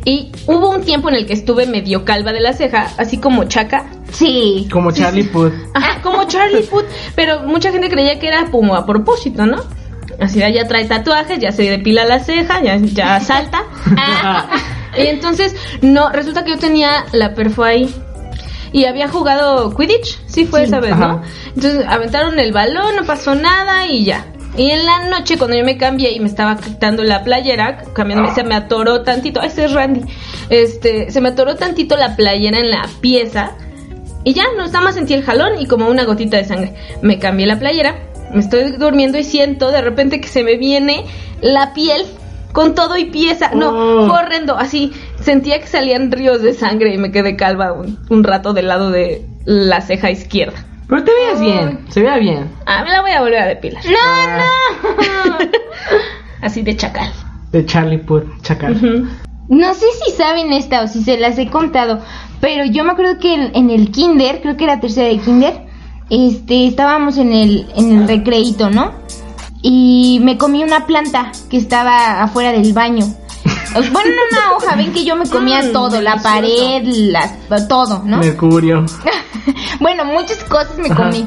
Y 0.05 0.31
hubo 0.47 0.71
un 0.71 0.83
tiempo 0.83 1.09
en 1.09 1.17
el 1.17 1.27
que 1.27 1.35
estuve 1.35 1.67
medio 1.67 2.05
calva 2.05 2.33
de 2.33 2.41
la 2.41 2.53
ceja, 2.53 2.89
así 2.97 3.19
como 3.19 3.45
chaca. 3.45 3.87
Sí. 4.13 4.69
Como 4.73 4.91
Charlie 4.91 5.25
Puth. 5.25 5.53
Ajá, 5.75 6.01
como 6.03 6.25
Charlie 6.27 6.63
Puth. 6.63 6.87
Pero 7.15 7.43
mucha 7.43 7.71
gente 7.71 7.89
creía 7.91 8.19
que 8.19 8.29
era 8.29 8.51
como 8.51 8.75
a 8.75 8.87
propósito, 8.87 9.45
¿no? 9.47 9.59
Así 10.21 10.41
ya 10.41 10.67
trae 10.67 10.85
tatuajes, 10.87 11.39
ya 11.39 11.53
se 11.53 11.63
depila 11.63 12.05
la 12.05 12.19
ceja, 12.19 12.61
ya, 12.63 12.77
ya 12.77 13.21
salta. 13.25 13.63
y 14.97 15.07
entonces, 15.07 15.55
no, 15.81 16.11
resulta 16.11 16.45
que 16.45 16.51
yo 16.53 16.59
tenía 16.59 17.05
la 17.13 17.35
perfo 17.35 17.65
ahí. 17.65 17.95
Y 18.73 18.85
había 18.85 19.09
jugado 19.09 19.75
Quidditch, 19.75 20.19
sí 20.27 20.45
fue 20.45 20.65
esa 20.65 20.81
vez, 20.81 20.97
¿no? 20.97 21.23
Entonces 21.55 21.87
aventaron 21.89 22.39
el 22.39 22.53
balón, 22.53 22.97
no 22.97 23.05
pasó 23.05 23.35
nada 23.35 23.87
y 23.87 24.05
ya. 24.05 24.27
Y 24.57 24.71
en 24.71 24.85
la 24.87 25.09
noche, 25.09 25.39
cuando 25.39 25.57
yo 25.57 25.65
me 25.65 25.77
cambié 25.77 26.13
y 26.13 26.21
me 26.21 26.27
estaba 26.27 26.57
quitando 26.57 27.05
la 27.05 27.23
playera, 27.23 27.85
cambiando, 27.93 28.35
se 28.35 28.43
me 28.43 28.55
atoró 28.55 29.03
tantito. 29.03 29.41
Ese 29.41 29.67
es 29.67 29.73
Randy. 29.73 30.03
Este, 30.51 31.11
se 31.11 31.21
me 31.21 31.29
atoró 31.29 31.57
tantito 31.57 31.97
la 31.97 32.17
playera 32.17 32.59
en 32.59 32.71
la 32.71 32.89
pieza. 33.01 33.53
Y 34.25 34.33
ya, 34.33 34.45
no, 34.57 34.67
nada 34.67 34.81
más 34.81 34.95
sentí 34.95 35.15
el 35.15 35.23
jalón 35.23 35.61
y 35.61 35.67
como 35.67 35.89
una 35.89 36.05
gotita 36.05 36.37
de 36.37 36.45
sangre. 36.45 36.75
Me 37.03 37.19
cambié 37.19 37.47
la 37.47 37.59
playera, 37.59 37.95
me 38.33 38.41
estoy 38.41 38.73
durmiendo 38.73 39.19
y 39.19 39.25
siento 39.25 39.71
de 39.71 39.81
repente 39.81 40.21
que 40.21 40.29
se 40.29 40.43
me 40.43 40.57
viene 40.57 41.05
la 41.41 41.73
piel 41.73 42.05
con 42.53 42.75
todo 42.75 42.97
y 42.97 43.07
pieza. 43.07 43.53
No, 43.55 43.71
oh. 43.71 44.07
fue 44.09 44.19
horrendo. 44.19 44.57
Así, 44.57 44.93
sentía 45.21 45.61
que 45.61 45.67
salían 45.67 46.11
ríos 46.11 46.43
de 46.43 46.53
sangre 46.53 46.93
y 46.93 46.99
me 46.99 47.13
quedé 47.13 47.37
calva 47.37 47.73
un 47.73 48.25
rato 48.25 48.55
del 48.55 48.69
lado 48.69 48.91
de 48.91 49.25
la 49.45 49.81
ceja 49.83 50.11
izquierda. 50.11 50.68
Pero 50.89 51.05
te 51.05 51.13
veías 51.13 51.41
bien, 51.41 51.85
se 51.91 52.01
veía 52.01 52.17
bien. 52.17 52.51
Ah, 52.65 52.83
me 52.83 52.91
la 52.91 53.03
voy 53.03 53.11
a 53.11 53.21
volver 53.21 53.39
a 53.39 53.47
depilar. 53.47 53.85
No, 53.85 54.39
no. 54.39 55.39
Así 56.41 56.63
de 56.63 56.77
chacal. 56.77 57.13
De 57.53 57.65
Charlie 57.67 57.99
Puth, 57.99 58.25
chacal. 58.43 59.09
No 59.49 59.75
sé 59.75 59.87
si 60.05 60.13
saben 60.13 60.53
esta 60.53 60.83
o 60.83 60.87
si 60.87 61.03
se 61.03 61.19
las 61.19 61.39
he 61.39 61.51
contado, 61.51 62.01
pero 62.41 62.65
yo 62.65 62.85
me 62.85 62.93
acuerdo 62.93 63.19
que 63.19 63.35
en, 63.35 63.71
el 63.71 63.91
kinder, 63.91 64.41
creo 64.41 64.57
que 64.57 64.65
era 64.65 64.81
tercera 64.81 65.09
de 65.09 65.19
kinder, 65.19 65.67
este, 66.11 66.67
estábamos 66.67 67.19
en 67.19 67.33
el, 67.33 67.67
en 67.77 67.99
el 67.99 68.09
recreito, 68.09 68.71
¿no? 68.71 68.93
Y 69.61 70.21
me 70.23 70.39
comí 70.39 70.63
una 70.63 70.87
planta 70.87 71.33
que 71.51 71.57
estaba 71.57 72.23
afuera 72.23 72.53
del 72.53 72.73
baño. 72.73 73.05
Bueno, 73.93 74.11
en 74.11 74.37
una 74.37 74.57
hoja, 74.57 74.77
ven 74.77 74.93
que 74.93 75.05
yo 75.05 75.17
me 75.17 75.29
comía 75.29 75.73
todo, 75.73 76.01
la 76.01 76.17
pared, 76.17 76.83
todo, 77.69 78.03
¿no? 78.05 78.19
Mercurio. 78.19 78.85
bueno, 79.81 80.05
muchas 80.05 80.43
cosas 80.45 80.77
me 80.79 80.91
comí. 80.91 81.27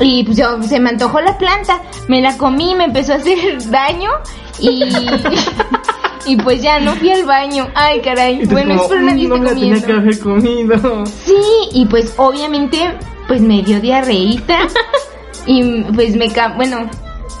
Y 0.00 0.24
pues 0.24 0.36
yo, 0.36 0.62
se 0.62 0.80
me 0.80 0.90
antojó 0.90 1.20
la 1.20 1.36
planta, 1.38 1.82
me 2.08 2.20
la 2.20 2.36
comí, 2.36 2.74
me 2.74 2.84
empezó 2.84 3.14
a 3.14 3.16
hacer 3.16 3.58
daño 3.70 4.10
y... 4.58 4.84
y 6.26 6.36
pues 6.36 6.62
ya 6.62 6.78
no 6.80 6.94
fui 6.96 7.10
al 7.10 7.24
baño. 7.24 7.68
Ay, 7.74 8.00
caray. 8.00 8.44
Bueno, 8.46 8.74
espero 8.74 9.02
nadie 9.02 9.28
no 9.28 9.36
esté 9.36 9.48
comiendo. 9.48 9.80
Tenía 9.80 9.86
que 9.86 9.92
haber 9.92 10.18
comido. 10.20 11.06
Sí, 11.06 11.42
y 11.72 11.86
pues 11.86 12.12
obviamente 12.16 12.94
pues 13.26 13.40
me 13.40 13.62
dio 13.62 13.80
diarreíta 13.80 14.58
y 15.46 15.82
pues 15.94 16.16
me 16.16 16.30
bueno, 16.56 16.90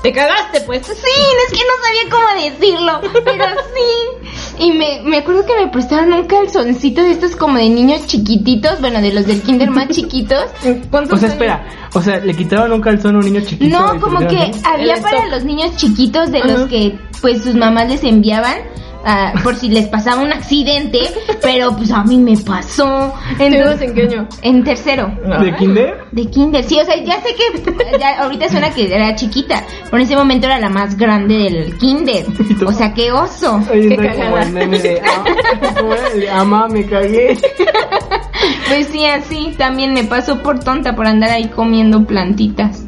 te 0.02 0.12
cagaste, 0.12 0.60
pues. 0.62 0.86
Sí, 0.86 0.92
es 0.94 1.58
que 1.58 1.64
no 1.66 1.74
sabía 1.82 2.10
cómo 2.10 2.26
decirlo, 2.42 3.22
pero 3.24 3.44
sí. 3.74 4.17
Y 4.60 4.72
me, 4.72 5.02
me 5.04 5.18
acuerdo 5.18 5.44
que 5.46 5.54
me 5.64 5.70
prestaron 5.70 6.12
un 6.12 6.26
calzoncito 6.26 7.02
de 7.02 7.12
estos 7.12 7.36
como 7.36 7.58
de 7.58 7.68
niños 7.68 8.06
chiquititos, 8.06 8.80
bueno, 8.80 9.00
de 9.00 9.12
los 9.12 9.26
del 9.26 9.40
kinder 9.42 9.70
más 9.70 9.88
chiquitos. 9.88 10.44
O 11.10 11.16
sea, 11.16 11.28
espera, 11.28 11.66
o 11.94 12.02
sea, 12.02 12.18
le 12.20 12.34
quitaron 12.34 12.72
un 12.72 12.80
calzón 12.80 13.16
a 13.16 13.18
un 13.18 13.24
niño 13.24 13.40
chiquito. 13.40 13.78
No, 13.78 14.00
como 14.00 14.18
que 14.20 14.50
había 14.64 14.96
para 15.00 15.26
los 15.28 15.44
niños 15.44 15.76
chiquitos 15.76 16.30
de 16.30 16.40
los 16.40 16.68
que 16.68 16.98
pues 17.20 17.42
sus 17.42 17.54
mamás 17.54 17.88
les 17.88 18.04
enviaban 18.04 18.56
Ah, 19.10 19.32
por 19.42 19.56
si 19.56 19.70
les 19.70 19.86
pasaba 19.86 20.20
un 20.20 20.30
accidente, 20.34 20.98
pero 21.40 21.74
pues 21.74 21.90
a 21.90 22.04
mí 22.04 22.18
me 22.18 22.36
pasó. 22.36 23.14
Entonces, 23.38 23.88
¿En 23.88 23.94
qué 23.94 24.02
año? 24.02 24.28
En 24.42 24.62
tercero. 24.62 25.10
¿De 25.40 25.56
kinder? 25.56 26.04
De 26.12 26.26
kinder, 26.26 26.62
sí, 26.62 26.78
o 26.78 26.84
sea, 26.84 27.02
ya 27.02 27.18
sé 27.22 27.34
que 27.34 27.98
ya, 27.98 28.18
ahorita 28.22 28.50
suena 28.50 28.68
que 28.68 28.94
era 28.94 29.14
chiquita, 29.14 29.64
pero 29.84 29.96
en 29.96 30.02
ese 30.02 30.14
momento 30.14 30.46
era 30.46 30.58
la 30.58 30.68
más 30.68 30.94
grande 30.94 31.38
del 31.38 31.78
kinder. 31.78 32.26
O 32.66 32.72
sea, 32.72 32.92
qué 32.92 33.10
oso. 33.10 33.62
qué 33.72 33.96
cagada. 33.96 34.42
ama, 36.32 36.68
me 36.68 36.84
cagué. 36.84 37.38
Pues 38.68 38.88
sí, 38.88 39.04
así 39.06 39.54
también 39.56 39.94
me 39.94 40.04
pasó 40.04 40.42
por 40.42 40.60
tonta 40.60 40.94
por 40.94 41.06
andar 41.06 41.30
ahí 41.30 41.48
comiendo 41.48 42.04
plantitas. 42.04 42.87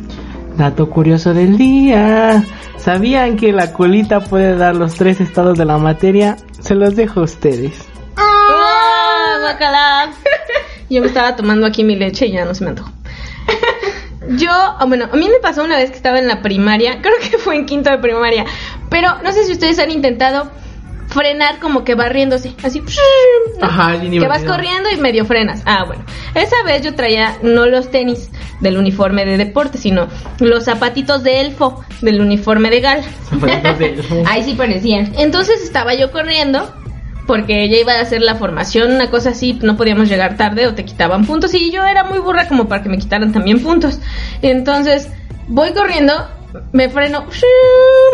Dato 0.61 0.91
curioso 0.91 1.33
del 1.33 1.57
día. 1.57 2.45
¿Sabían 2.77 3.39
que 3.39 3.51
la 3.51 3.73
colita 3.73 4.21
puede 4.21 4.59
dar 4.59 4.77
los 4.77 4.95
tres 4.95 5.19
estados 5.19 5.57
de 5.57 5.65
la 5.65 5.79
materia? 5.79 6.37
Se 6.61 6.75
los 6.75 6.95
dejo 6.97 7.21
a 7.21 7.23
ustedes. 7.23 7.89
¡Ah! 8.17 10.11
Yo 10.91 11.01
me 11.01 11.07
estaba 11.07 11.35
tomando 11.35 11.67
aquí 11.67 11.83
mi 11.83 11.97
leche 11.97 12.27
y 12.27 12.33
ya 12.33 12.45
no 12.45 12.55
se 12.55 12.65
me 12.65 12.71
antojó. 12.71 12.93
Yo, 14.37 14.51
ah, 14.51 14.85
bueno, 14.87 15.09
a 15.11 15.17
mí 15.17 15.31
me 15.31 15.41
pasó 15.41 15.65
una 15.65 15.79
vez 15.79 15.93
que 15.93 15.97
estaba 15.97 16.19
en 16.19 16.29
la 16.29 16.43
primaria, 16.43 17.01
creo 17.01 17.15
que 17.23 17.39
fue 17.39 17.57
en 17.57 17.65
quinto 17.65 17.91
de 17.91 17.97
primaria, 17.97 18.45
pero 18.91 19.15
no 19.25 19.33
sé 19.33 19.45
si 19.45 19.53
ustedes 19.53 19.79
han 19.79 19.91
intentado 19.91 20.51
frenar 21.11 21.59
como 21.59 21.85
que 21.85 21.95
barriéndose, 21.95 22.55
así, 22.63 22.83
Ajá, 23.61 24.01
que 24.01 24.29
vas 24.29 24.45
corriendo 24.45 24.91
y 24.91 24.97
medio 24.97 25.25
frenas. 25.25 25.63
Ah, 25.67 25.85
bueno, 25.87 26.05
esa 26.35 26.63
vez 26.65 26.83
yo 26.83 26.95
traía 26.95 27.37
no 27.43 27.67
los 27.67 27.91
tenis 27.91 28.31
del 28.61 28.79
uniforme 28.79 29.25
de 29.25 29.37
deporte, 29.37 29.79
sino 29.79 30.09
los 30.39 30.65
zapatitos 30.65 31.23
de 31.23 31.41
elfo 31.41 31.85
del 32.01 32.21
uniforme 32.21 32.71
de 32.71 32.81
gala. 32.81 33.05
Ahí 34.27 34.45
sí 34.45 34.55
parecían. 34.55 35.13
Entonces 35.19 35.63
estaba 35.63 35.95
yo 35.95 36.11
corriendo 36.11 36.73
porque 37.27 37.65
ella 37.65 37.79
iba 37.79 37.93
a 37.93 38.01
hacer 38.01 38.23
la 38.23 38.35
formación, 38.35 38.93
una 38.93 39.11
cosa 39.11 39.31
así, 39.31 39.59
no 39.63 39.77
podíamos 39.77 40.09
llegar 40.09 40.37
tarde 40.37 40.67
o 40.67 40.75
te 40.75 40.85
quitaban 40.85 41.25
puntos 41.27 41.55
y 41.55 41.71
yo 41.71 41.87
era 41.87 42.05
muy 42.05 42.19
burra 42.19 42.49
como 42.49 42.67
para 42.67 42.83
que 42.83 42.89
me 42.89 42.99
quitaran 42.99 43.33
también 43.33 43.63
puntos. 43.63 44.01
Entonces 44.43 45.09
voy 45.47 45.73
corriendo 45.73 46.29
me 46.73 46.89
freno, 46.89 47.27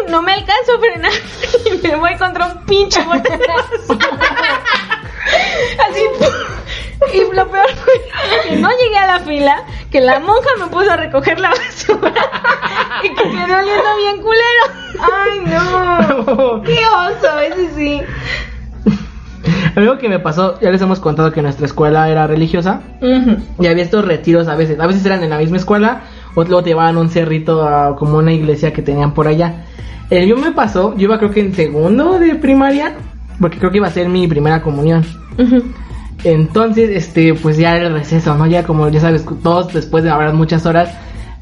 no 0.09 0.23
me 0.23 0.33
alcanzo 0.33 0.75
a 0.75 0.79
frenar 0.79 1.13
y 1.67 1.87
me 1.87 1.97
voy 1.97 2.17
contra 2.17 2.47
un 2.47 2.65
pinche 2.65 3.01
Así, 5.81 6.01
y 7.13 7.35
lo 7.35 7.49
peor 7.51 7.69
fue 7.75 7.95
que 8.49 8.57
no 8.57 8.69
llegué 8.71 8.97
a 8.97 9.07
la 9.07 9.21
fila, 9.21 9.65
que 9.91 10.01
la 10.01 10.21
monja 10.21 10.49
me 10.59 10.67
puso 10.67 10.91
a 10.91 10.97
recoger 10.97 11.41
la 11.41 11.51
basura 11.51 12.13
y 13.03 13.09
que 13.09 13.23
quedé 13.23 13.55
oliendo 13.55 13.97
bien 13.97 14.23
culero. 14.23 14.65
Ay, 15.01 15.41
no. 15.47 16.63
Qué 16.65 16.79
oso, 16.87 17.39
ese 17.41 17.75
sí. 17.75 18.03
Algo 19.75 19.99
que 19.99 20.09
me 20.09 20.19
pasó, 20.19 20.59
ya 20.61 20.71
les 20.71 20.81
hemos 20.81 21.01
contado 21.01 21.33
que 21.33 21.43
nuestra 21.43 21.67
escuela 21.67 22.09
era 22.09 22.27
religiosa 22.27 22.81
y 23.01 23.67
había 23.67 23.85
estos 23.85 24.05
retiros 24.05 24.49
a 24.49 24.55
veces, 24.55 24.81
a 24.81 24.87
veces 24.87 25.05
eran 25.05 25.23
en 25.23 25.31
la 25.31 25.39
misma 25.39 25.59
escuela 25.59 26.03
o 26.37 26.45
luego 26.45 26.63
te 26.63 26.71
llevaban 26.71 26.99
un 26.99 27.09
cerrito 27.09 27.67
a 27.67 27.97
como 27.97 28.19
una 28.19 28.33
iglesia 28.33 28.73
que 28.73 28.83
tenían 28.83 29.15
por 29.15 29.27
allá. 29.27 29.65
El 30.11 30.27
mío 30.27 30.37
me 30.37 30.53
pasó, 30.53 30.95
yo 30.97 31.05
iba 31.05 31.19
creo 31.19 31.31
que 31.31 31.41
en 31.41 31.55
segundo 31.55 32.19
de 32.19 32.35
primaria, 32.37 32.95
porque 33.41 33.59
creo 33.59 33.71
que 33.71 33.79
iba 33.79 33.89
a 33.89 33.91
ser 33.91 34.09
mi 34.09 34.29
primera 34.29 34.63
comunión. 34.63 35.05
Entonces, 36.23 36.91
este, 36.91 37.35
pues 37.35 37.57
ya 37.57 37.75
era 37.77 37.89
el 37.89 37.95
receso, 37.95 38.37
¿no? 38.37 38.47
Ya 38.47 38.65
como 38.65 38.89
ya 38.91 39.01
sabes, 39.01 39.25
todos 39.43 39.73
después 39.73 40.05
de 40.05 40.11
haber 40.11 40.35
muchas 40.35 40.67
horas 40.67 40.91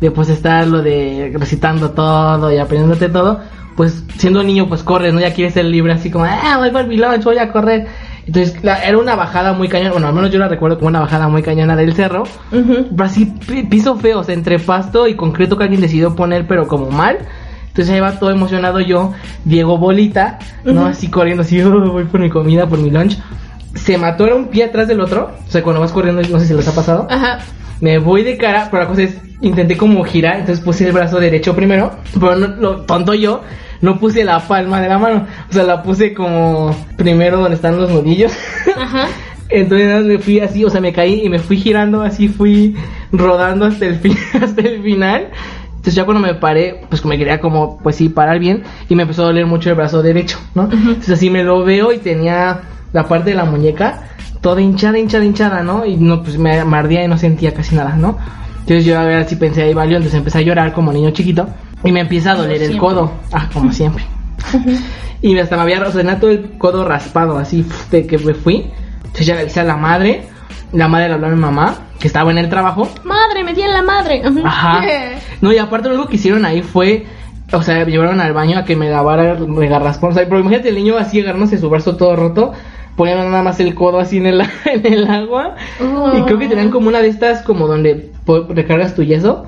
de 0.00 0.10
pues 0.10 0.28
estar 0.28 0.66
lo 0.66 0.80
de 0.80 1.32
recitando 1.38 1.90
todo 1.90 2.52
y 2.52 2.58
aprendiéndote 2.58 3.08
todo, 3.08 3.40
pues 3.76 4.04
siendo 4.16 4.42
niño 4.44 4.68
pues 4.68 4.84
corres, 4.84 5.12
¿no? 5.12 5.20
Ya 5.20 5.34
quieres 5.34 5.54
ser 5.54 5.64
libre 5.64 5.92
así 5.92 6.10
como, 6.10 6.24
ah, 6.24 6.56
voy 6.58 6.70
por 6.70 6.86
mi 6.86 6.96
lunch, 6.96 7.24
voy 7.24 7.38
a 7.38 7.50
correr. 7.50 7.86
Entonces 8.26 8.56
era 8.62 8.98
una 8.98 9.16
bajada 9.16 9.52
muy 9.52 9.68
cañona, 9.68 9.92
bueno, 9.92 10.08
al 10.08 10.14
menos 10.14 10.30
yo 10.30 10.38
la 10.38 10.48
recuerdo 10.48 10.78
como 10.78 10.88
una 10.88 11.00
bajada 11.00 11.28
muy 11.28 11.42
cañona 11.42 11.76
del 11.76 11.94
cerro. 11.94 12.24
Así 12.98 13.26
piso 13.68 13.96
feo, 13.96 14.20
o 14.20 14.24
sea, 14.24 14.34
entre 14.34 14.58
pasto 14.58 15.06
y 15.06 15.14
concreto 15.14 15.56
que 15.56 15.64
alguien 15.64 15.80
decidió 15.80 16.14
poner, 16.14 16.46
pero 16.46 16.66
como 16.66 16.90
mal. 16.90 17.18
Entonces 17.68 17.92
ahí 17.92 18.00
va 18.00 18.18
todo 18.18 18.30
emocionado 18.30 18.80
yo, 18.80 19.12
Diego 19.44 19.78
Bolita, 19.78 20.38
¿no? 20.64 20.86
Así 20.86 21.08
corriendo, 21.08 21.42
así, 21.42 21.60
oh, 21.62 21.92
voy 21.92 22.04
por 22.04 22.20
mi 22.20 22.30
comida, 22.30 22.68
por 22.68 22.78
mi 22.78 22.90
lunch. 22.90 23.18
Se 23.74 23.98
mató, 23.98 24.26
era 24.26 24.36
un 24.36 24.46
pie 24.46 24.64
atrás 24.64 24.86
del 24.86 25.00
otro. 25.00 25.32
O 25.46 25.50
sea, 25.50 25.62
cuando 25.62 25.80
vas 25.80 25.90
corriendo, 25.90 26.22
no 26.22 26.38
sé 26.38 26.46
si 26.46 26.54
les 26.54 26.68
ha 26.68 26.74
pasado. 26.74 27.08
Ajá. 27.10 27.40
Me 27.80 27.98
voy 27.98 28.22
de 28.22 28.36
cara, 28.36 28.68
pero 28.70 28.84
la 28.84 28.88
cosa 28.88 29.02
es, 29.02 29.16
intenté 29.40 29.76
como 29.76 30.04
girar, 30.04 30.38
entonces 30.38 30.64
puse 30.64 30.86
el 30.86 30.92
brazo 30.92 31.18
derecho 31.18 31.54
primero, 31.56 31.90
pero 32.14 32.36
no, 32.36 32.46
lo 32.46 32.80
tonto 32.82 33.12
yo, 33.12 33.42
no 33.84 33.98
puse 34.00 34.24
la 34.24 34.40
palma 34.40 34.80
de 34.80 34.88
la 34.88 34.98
mano, 34.98 35.26
o 35.50 35.52
sea, 35.52 35.62
la 35.62 35.82
puse 35.82 36.14
como 36.14 36.74
primero 36.96 37.38
donde 37.38 37.56
están 37.56 37.76
los 37.76 37.90
nudillos. 37.90 38.32
Ajá. 38.76 39.08
Entonces 39.50 40.04
me 40.06 40.18
fui 40.18 40.40
así, 40.40 40.64
o 40.64 40.70
sea, 40.70 40.80
me 40.80 40.94
caí 40.94 41.20
y 41.22 41.28
me 41.28 41.38
fui 41.38 41.58
girando 41.58 42.00
así, 42.00 42.28
fui 42.28 42.74
rodando 43.12 43.66
hasta 43.66 43.84
el, 43.84 43.96
fin, 43.96 44.16
hasta 44.42 44.62
el 44.62 44.82
final. 44.82 45.28
Entonces 45.68 45.96
ya 45.96 46.06
cuando 46.06 46.26
me 46.26 46.34
paré, 46.34 46.80
pues 46.88 47.04
me 47.04 47.18
quería 47.18 47.40
como, 47.40 47.76
pues 47.76 47.96
sí, 47.96 48.08
parar 48.08 48.38
bien 48.38 48.62
y 48.88 48.94
me 48.94 49.02
empezó 49.02 49.22
a 49.22 49.26
doler 49.26 49.44
mucho 49.44 49.68
el 49.68 49.76
brazo 49.76 50.02
derecho, 50.02 50.38
¿no? 50.54 50.62
Entonces 50.62 51.10
así 51.10 51.28
me 51.28 51.44
lo 51.44 51.62
veo 51.62 51.92
y 51.92 51.98
tenía 51.98 52.62
la 52.94 53.06
parte 53.06 53.30
de 53.30 53.36
la 53.36 53.44
muñeca 53.44 54.04
toda 54.40 54.62
hinchada, 54.62 54.98
hinchada, 54.98 55.26
hinchada, 55.26 55.62
¿no? 55.62 55.84
Y 55.84 55.96
no, 55.96 56.22
pues 56.22 56.38
me 56.38 56.58
ardía 56.58 57.04
y 57.04 57.08
no 57.08 57.18
sentía 57.18 57.52
casi 57.52 57.76
nada, 57.76 57.96
¿no? 57.96 58.16
Entonces 58.60 58.86
yo 58.86 58.98
a 58.98 59.04
ver 59.04 59.28
si 59.28 59.36
pensé 59.36 59.62
ahí 59.62 59.74
valió, 59.74 59.98
entonces 59.98 60.16
empecé 60.16 60.38
a 60.38 60.40
llorar 60.40 60.72
como 60.72 60.90
niño 60.90 61.10
chiquito 61.10 61.46
y 61.84 61.92
me 61.92 62.00
empieza 62.00 62.32
a 62.32 62.34
doler 62.34 62.62
el 62.62 62.78
codo, 62.78 63.12
ah, 63.32 63.48
como 63.52 63.72
siempre. 63.72 64.04
y 65.22 65.38
hasta 65.38 65.56
me 65.56 65.62
había, 65.62 65.82
o 65.82 65.92
sea, 65.92 66.18
todo 66.18 66.30
el 66.30 66.56
codo 66.58 66.84
raspado 66.86 67.38
así 67.38 67.64
de 67.90 68.06
que 68.06 68.18
me 68.18 68.34
fui. 68.34 68.70
Entonces 68.96 69.26
ya 69.26 69.34
le 69.34 69.42
avisé 69.42 69.60
a 69.60 69.64
la 69.64 69.76
madre, 69.76 70.22
la 70.72 70.88
madre 70.88 71.08
le 71.08 71.14
habló 71.14 71.26
a 71.28 71.30
mi 71.30 71.40
mamá 71.40 71.76
que 72.00 72.08
estaba 72.08 72.30
en 72.30 72.38
el 72.38 72.48
trabajo. 72.48 72.88
Madre, 73.04 73.44
me 73.44 73.54
di 73.54 73.62
en 73.62 73.72
la 73.72 73.82
madre. 73.82 74.22
Ajá. 74.44 74.82
No, 75.40 75.52
y 75.52 75.58
aparte 75.58 75.88
lo 75.88 76.08
que 76.08 76.16
hicieron 76.16 76.44
ahí 76.44 76.62
fue, 76.62 77.06
o 77.52 77.62
sea, 77.62 77.84
me 77.84 77.90
llevaron 77.90 78.20
al 78.20 78.32
baño 78.32 78.58
a 78.58 78.64
que 78.64 78.76
me 78.76 78.90
lavara 78.90 79.34
me 79.34 79.68
garraspón. 79.68 80.10
O 80.10 80.14
sea, 80.14 80.24
pero 80.24 80.40
imagínate 80.40 80.70
el 80.70 80.74
niño 80.74 80.96
así 80.96 81.20
agarrándose 81.20 81.58
su 81.58 81.70
brazo 81.70 81.96
todo 81.96 82.16
roto, 82.16 82.52
poniendo 82.96 83.24
nada 83.24 83.42
más 83.42 83.60
el 83.60 83.74
codo 83.74 84.00
así 84.00 84.16
en 84.18 84.26
el, 84.26 84.40
en 84.64 84.92
el 84.92 85.06
agua. 85.06 85.54
Y 85.80 86.22
creo 86.22 86.38
que 86.38 86.48
tenían 86.48 86.70
como 86.70 86.88
una 86.88 87.00
de 87.00 87.08
estas, 87.08 87.42
como 87.42 87.66
donde 87.66 88.10
recargas 88.48 88.94
tu 88.94 89.02
yeso. 89.02 89.46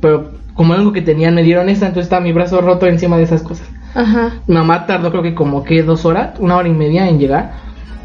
Pero 0.00 0.30
como 0.58 0.72
algo 0.72 0.92
que 0.92 1.02
tenían, 1.02 1.36
me 1.36 1.44
dieron 1.44 1.68
esa, 1.68 1.86
entonces 1.86 2.06
estaba 2.06 2.20
mi 2.20 2.32
brazo 2.32 2.60
roto 2.60 2.88
encima 2.88 3.16
de 3.16 3.22
esas 3.22 3.42
cosas. 3.42 3.68
Ajá. 3.94 4.40
mamá 4.48 4.86
tardó 4.86 5.10
creo 5.12 5.22
que 5.22 5.32
como 5.32 5.62
que 5.62 5.84
dos 5.84 6.04
horas, 6.04 6.30
una 6.40 6.56
hora 6.56 6.68
y 6.68 6.72
media 6.72 7.08
en 7.08 7.20
llegar. 7.20 7.52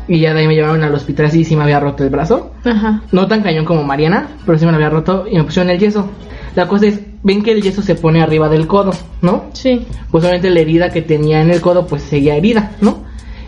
Y 0.08 0.20
ya 0.20 0.36
de 0.36 0.42
ahí 0.42 0.48
me 0.48 0.54
llevaron 0.54 0.84
al 0.84 0.94
hospital 0.94 1.26
así 1.26 1.46
sí 1.46 1.56
me 1.56 1.64
había 1.64 1.80
roto 1.80 2.04
el 2.04 2.12
brazo. 2.12 2.52
Ajá. 2.64 3.02
No 3.12 3.26
tan 3.26 3.42
cañón 3.42 3.66
como 3.66 3.84
Mariana, 3.84 4.28
pero 4.46 4.60
sí 4.60 4.66
me 4.66 4.72
lo 4.72 4.76
había 4.76 4.92
roto 4.92 5.26
y 5.28 5.36
me 5.36 5.46
pusieron 5.46 5.72
el 5.72 5.80
yeso. 5.80 6.08
La 6.54 6.68
cosa 6.68 6.86
es, 6.86 7.00
ven 7.24 7.42
que 7.42 7.54
el 7.54 7.64
yeso 7.64 7.82
se 7.82 7.96
pone 7.96 8.22
arriba 8.22 8.48
del 8.50 8.68
codo, 8.68 8.92
¿no? 9.24 9.46
Sí. 9.54 9.88
Pues 10.12 10.24
obviamente 10.24 10.52
la 10.52 10.60
herida 10.60 10.92
que 10.92 11.02
tenía 11.02 11.42
en 11.42 11.50
el 11.50 11.60
codo 11.60 11.88
pues 11.88 12.04
seguía 12.04 12.36
herida, 12.36 12.74
¿no? 12.82 13.00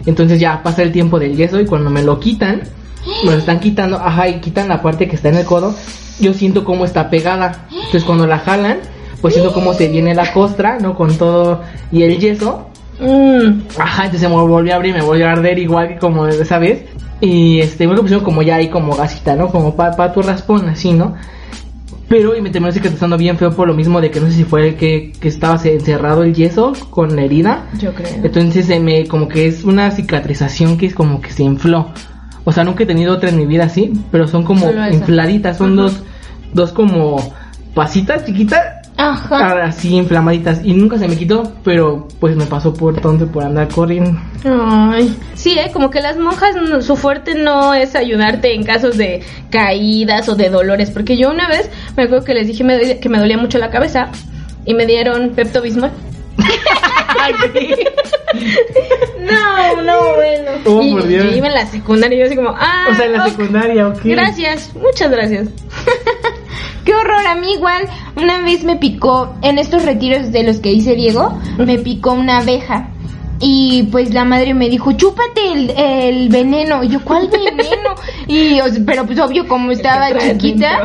Entonces 0.08 0.40
ya 0.40 0.64
pasa 0.64 0.82
el 0.82 0.92
tiempo 0.92 1.20
del 1.20 1.38
yeso 1.38 1.60
y 1.60 1.68
cuando 1.68 1.92
me 1.92 2.02
lo 2.02 2.20
quitan, 2.20 2.64
me 3.24 3.34
lo 3.34 3.38
están 3.38 3.60
quitando, 3.60 3.98
ajá, 3.98 4.30
y 4.30 4.40
quitan 4.40 4.68
la 4.68 4.82
parte 4.82 5.08
que 5.08 5.16
está 5.16 5.30
en 5.30 5.36
el 5.36 5.46
codo, 5.46 5.76
yo 6.20 6.34
siento 6.34 6.64
cómo 6.64 6.86
está 6.86 7.12
pegada. 7.12 7.68
Entonces 7.72 8.04
cuando 8.04 8.26
la 8.26 8.40
jalan, 8.40 8.80
pues 9.22 9.34
siento 9.34 9.54
cómo 9.54 9.74
se 9.74 9.88
viene 9.88 10.14
la 10.14 10.32
costra, 10.34 10.80
¿no? 10.80 10.96
Con 10.96 11.18
todo 11.18 11.62
y 11.92 12.04
el 12.04 12.20
yeso 12.20 12.70
Mm. 13.00 13.62
Ajá, 13.78 14.06
entonces 14.06 14.30
me 14.30 14.36
volvió 14.36 14.74
a 14.74 14.76
abrir, 14.78 14.94
me 14.94 15.02
volvió 15.02 15.28
a 15.28 15.32
arder 15.32 15.60
igual 15.60 15.90
que 15.90 15.98
como 15.98 16.28
esa 16.28 16.60
vez. 16.60 16.86
Y 17.22 17.60
este, 17.60 17.88
me 17.88 17.96
pusieron 17.96 18.24
como 18.24 18.42
ya 18.42 18.56
ahí 18.56 18.70
como 18.70 18.96
gasita, 18.96 19.36
¿no? 19.36 19.50
Como 19.50 19.76
para 19.76 19.96
pa 19.96 20.14
tu 20.14 20.22
raspón, 20.22 20.68
así, 20.70 20.94
¿no? 20.94 21.16
Pero 22.08 22.36
y 22.36 22.42
me 22.42 22.52
terminó 22.52 22.72
cicatrizando 22.72 23.18
bien 23.18 23.38
feo 23.38 23.52
por 23.52 23.68
lo 23.68 23.74
mismo 23.74 24.00
de 24.00 24.12
que 24.12 24.20
no 24.20 24.28
sé 24.28 24.34
si 24.34 24.44
fue 24.44 24.70
el 24.70 24.76
que, 24.76 25.12
que 25.20 25.28
estaba 25.28 25.60
encerrado 25.64 26.24
el 26.24 26.36
yeso 26.36 26.74
con 26.92 27.16
la 27.16 27.24
herida. 27.24 27.66
Yo 27.80 27.94
creo. 27.94 28.10
Entonces 28.24 28.68
se 28.68 28.80
me, 28.80 29.08
como 29.08 29.28
que 29.28 29.48
es 29.48 29.64
una 29.64 29.90
cicatrización 29.90 30.78
que 30.78 30.86
es 30.86 30.94
como 30.94 31.20
que 31.20 31.32
se 31.32 31.44
infló. 31.44 31.92
O 32.44 32.52
sea, 32.52 32.64
nunca 32.64 32.84
he 32.84 32.86
tenido 32.86 33.14
otra 33.14 33.30
en 33.30 33.38
mi 33.38 33.48
vida 33.48 33.64
así, 33.64 33.92
pero 34.12 34.28
son 34.28 34.44
como 34.44 34.70
infladitas, 34.92 35.58
son 35.58 35.76
dos, 35.76 36.04
dos 36.54 36.72
como 36.74 37.34
pasitas 37.74 38.24
chiquitas 38.24 38.85
Ajá. 38.98 39.64
Así 39.64 39.96
inflamaditas. 39.96 40.62
Y 40.64 40.74
nunca 40.74 40.98
se 40.98 41.08
me 41.08 41.18
quitó, 41.18 41.52
pero 41.64 42.08
pues 42.20 42.36
me 42.36 42.46
pasó 42.46 42.74
por 42.74 43.00
tonto 43.02 43.28
por 43.28 43.44
andar 43.44 43.68
corriendo. 43.68 44.20
Ay. 44.46 45.16
Sí, 45.34 45.58
¿eh? 45.60 45.72
como 45.74 45.90
que 45.90 46.02
las 46.02 46.18
monjas, 46.18 46.56
su 46.86 46.96
fuerte 46.96 47.36
no 47.36 47.74
es 47.74 47.96
ayudarte 47.96 48.54
en 48.54 48.64
casos 48.64 48.98
de 48.98 49.22
caídas 49.50 50.30
o 50.30 50.36
de 50.36 50.50
dolores. 50.50 50.92
Porque 50.92 51.18
yo 51.18 51.30
una 51.30 51.50
vez 51.50 51.70
me 51.98 52.04
acuerdo 52.04 52.24
que 52.24 52.34
les 52.34 52.48
dije 52.48 53.00
que 53.00 53.10
me 53.10 53.20
dolía 53.20 53.38
mucho 53.38 53.58
la 53.58 53.70
cabeza 53.70 54.10
y 54.66 54.74
me 54.74 54.86
dieron 54.86 55.32
Pepto 55.32 55.62
Bismol. 55.62 55.92
no, 59.20 59.82
no, 59.82 60.16
bueno. 60.16 60.52
Oh, 60.66 60.82
y, 60.82 60.94
por 60.94 61.08
Dios. 61.08 61.26
Yo 61.26 61.38
iba 61.38 61.48
en 61.48 61.54
la 61.54 61.66
secundaria 61.66 62.16
y 62.16 62.20
yo 62.20 62.26
así 62.26 62.36
como, 62.36 62.50
ah. 62.50 62.88
O 62.92 62.96
sea, 62.96 63.06
en 63.06 63.14
la 63.14 63.30
secundaria, 63.30 63.88
ok. 63.88 64.00
Gracias, 64.04 64.76
muchas 64.76 65.12
gracias. 65.12 65.48
Qué 66.86 66.94
horror, 66.94 67.26
a 67.26 67.36
mí 67.36 67.54
igual 67.54 67.88
una 68.16 68.42
vez 68.44 68.64
me 68.64 68.76
picó, 68.76 69.34
en 69.42 69.58
estos 69.58 69.84
retiros 69.84 70.32
de 70.32 70.44
los 70.44 70.60
que 70.60 70.70
dice 70.70 70.94
Diego, 70.94 71.38
me 71.58 71.80
picó 71.80 72.12
una 72.14 72.38
abeja. 72.38 72.90
Y 73.40 73.84
pues 73.92 74.14
la 74.14 74.24
madre 74.24 74.54
me 74.54 74.70
dijo, 74.70 74.94
chúpate 74.94 75.52
el, 75.52 75.70
el 75.72 76.30
veneno. 76.30 76.84
Y 76.84 76.90
yo, 76.90 77.04
¿cuál 77.04 77.28
veneno? 77.32 77.96
Y, 78.28 78.60
pero 78.86 79.06
pues 79.06 79.20
obvio, 79.20 79.48
como 79.48 79.72
estaba 79.72 80.18
chiquita, 80.18 80.84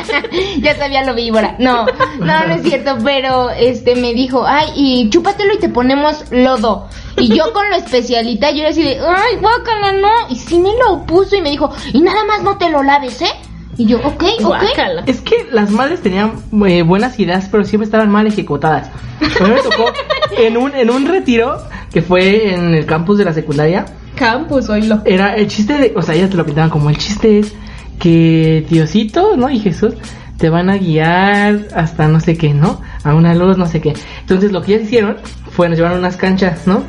ya 0.60 0.74
sabía 0.74 1.04
lo 1.04 1.14
víbora. 1.14 1.54
No, 1.58 1.86
no, 2.18 2.46
no 2.46 2.54
es 2.54 2.62
cierto, 2.62 2.96
pero 3.04 3.50
este 3.50 3.94
me 3.94 4.14
dijo, 4.14 4.44
ay, 4.46 4.70
y 4.74 5.10
chúpatelo 5.10 5.54
y 5.54 5.58
te 5.58 5.68
ponemos 5.68 6.24
lodo. 6.30 6.88
Y 7.18 7.28
yo 7.34 7.52
con 7.52 7.68
lo 7.70 7.76
especialita, 7.76 8.50
yo 8.50 8.60
era 8.60 8.70
así 8.70 8.82
de, 8.82 8.98
ay, 8.98 9.36
guácala, 9.40 9.92
no. 9.92 10.28
Y 10.30 10.36
sí 10.36 10.58
me 10.58 10.70
lo 10.76 11.06
puso 11.06 11.36
y 11.36 11.40
me 11.40 11.50
dijo, 11.50 11.70
y 11.92 12.00
nada 12.00 12.24
más 12.24 12.42
no 12.42 12.58
te 12.58 12.68
lo 12.68 12.82
laves, 12.82 13.22
¿eh? 13.22 13.30
Y 13.78 13.86
yo, 13.86 13.98
ok, 13.98 14.24
ok. 14.44 14.62
Es 15.06 15.20
que 15.20 15.48
las 15.52 15.70
madres 15.70 16.00
tenían 16.00 16.32
eh, 16.66 16.82
buenas 16.82 17.18
ideas, 17.18 17.48
pero 17.50 17.64
siempre 17.64 17.84
estaban 17.84 18.10
mal 18.10 18.26
ejecutadas. 18.26 18.90
A 19.20 19.44
mí 19.44 19.50
me 19.50 19.62
tocó 19.62 19.92
en 20.38 20.56
un, 20.56 20.74
en 20.74 20.90
un 20.90 21.06
retiro 21.06 21.58
que 21.92 22.02
fue 22.02 22.54
en 22.54 22.74
el 22.74 22.86
campus 22.86 23.18
de 23.18 23.24
la 23.24 23.32
secundaria. 23.32 23.84
Campus, 24.14 24.68
oílo. 24.70 25.02
Era 25.04 25.34
el 25.36 25.46
chiste 25.48 25.74
de, 25.74 25.92
o 25.94 26.02
sea, 26.02 26.14
ellas 26.14 26.30
te 26.30 26.36
lo 26.36 26.46
pintaban 26.46 26.70
como 26.70 26.88
el 26.88 26.96
chiste 26.96 27.38
es 27.38 27.54
que 27.98 28.64
Diosito, 28.68 29.36
¿no? 29.36 29.50
Y 29.50 29.60
Jesús 29.60 29.94
te 30.38 30.50
van 30.50 30.68
a 30.68 30.76
guiar 30.76 31.68
hasta 31.74 32.08
no 32.08 32.20
sé 32.20 32.36
qué, 32.36 32.52
¿no? 32.52 32.80
A 33.04 33.14
una 33.14 33.34
luz, 33.34 33.56
no 33.56 33.66
sé 33.66 33.80
qué. 33.80 33.94
Entonces 34.20 34.52
lo 34.52 34.62
que 34.62 34.74
ellas 34.74 34.86
hicieron 34.86 35.16
fue 35.50 35.68
nos 35.68 35.78
llevaron 35.78 35.98
unas 35.98 36.16
canchas, 36.16 36.66
¿no? 36.66 36.82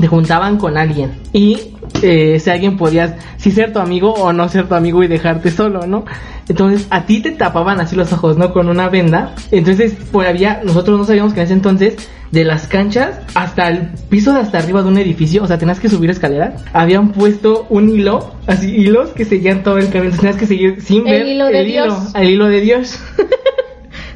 Te 0.00 0.08
juntaban 0.08 0.58
con 0.58 0.76
alguien 0.76 1.12
y 1.32 1.74
eh, 2.02 2.34
ese 2.34 2.50
alguien 2.50 2.76
podías 2.76 3.14
si 3.36 3.50
ser 3.52 3.72
tu 3.72 3.78
amigo 3.78 4.12
o 4.12 4.32
no 4.32 4.48
ser 4.48 4.68
tu 4.68 4.74
amigo 4.74 5.04
y 5.04 5.08
dejarte 5.08 5.50
solo, 5.50 5.86
¿no? 5.86 6.04
Entonces 6.48 6.86
a 6.90 7.06
ti 7.06 7.20
te 7.20 7.30
tapaban 7.30 7.80
así 7.80 7.94
los 7.94 8.12
ojos, 8.12 8.36
¿no? 8.36 8.52
Con 8.52 8.68
una 8.68 8.88
venda. 8.88 9.34
Entonces 9.50 9.94
por 10.10 10.26
había, 10.26 10.62
nosotros 10.64 10.98
no 10.98 11.04
sabíamos 11.04 11.32
que 11.32 11.40
en 11.40 11.44
ese 11.44 11.54
entonces 11.54 11.96
de 12.34 12.44
las 12.44 12.66
canchas 12.66 13.20
hasta 13.34 13.68
el 13.68 13.90
piso 14.08 14.32
de 14.32 14.40
hasta 14.40 14.58
arriba 14.58 14.82
de 14.82 14.88
un 14.88 14.98
edificio, 14.98 15.44
o 15.44 15.46
sea, 15.46 15.56
tenías 15.56 15.78
que 15.78 15.88
subir 15.88 16.10
escaleras, 16.10 16.64
habían 16.72 17.12
puesto 17.12 17.66
un 17.70 17.88
hilo, 17.88 18.34
así 18.48 18.74
hilos 18.74 19.10
que 19.10 19.24
seguían 19.24 19.62
todo 19.62 19.78
el 19.78 19.88
camino, 19.90 20.16
tenías 20.16 20.36
que 20.36 20.46
seguir 20.46 20.82
sin 20.82 21.04
ver 21.04 21.22
el 21.22 21.28
hilo 21.28 21.46
de 21.46 21.64
Dios. 21.64 21.94
el 22.14 22.30
hilo 22.30 22.46
de 22.46 22.60
Dios. 22.60 22.98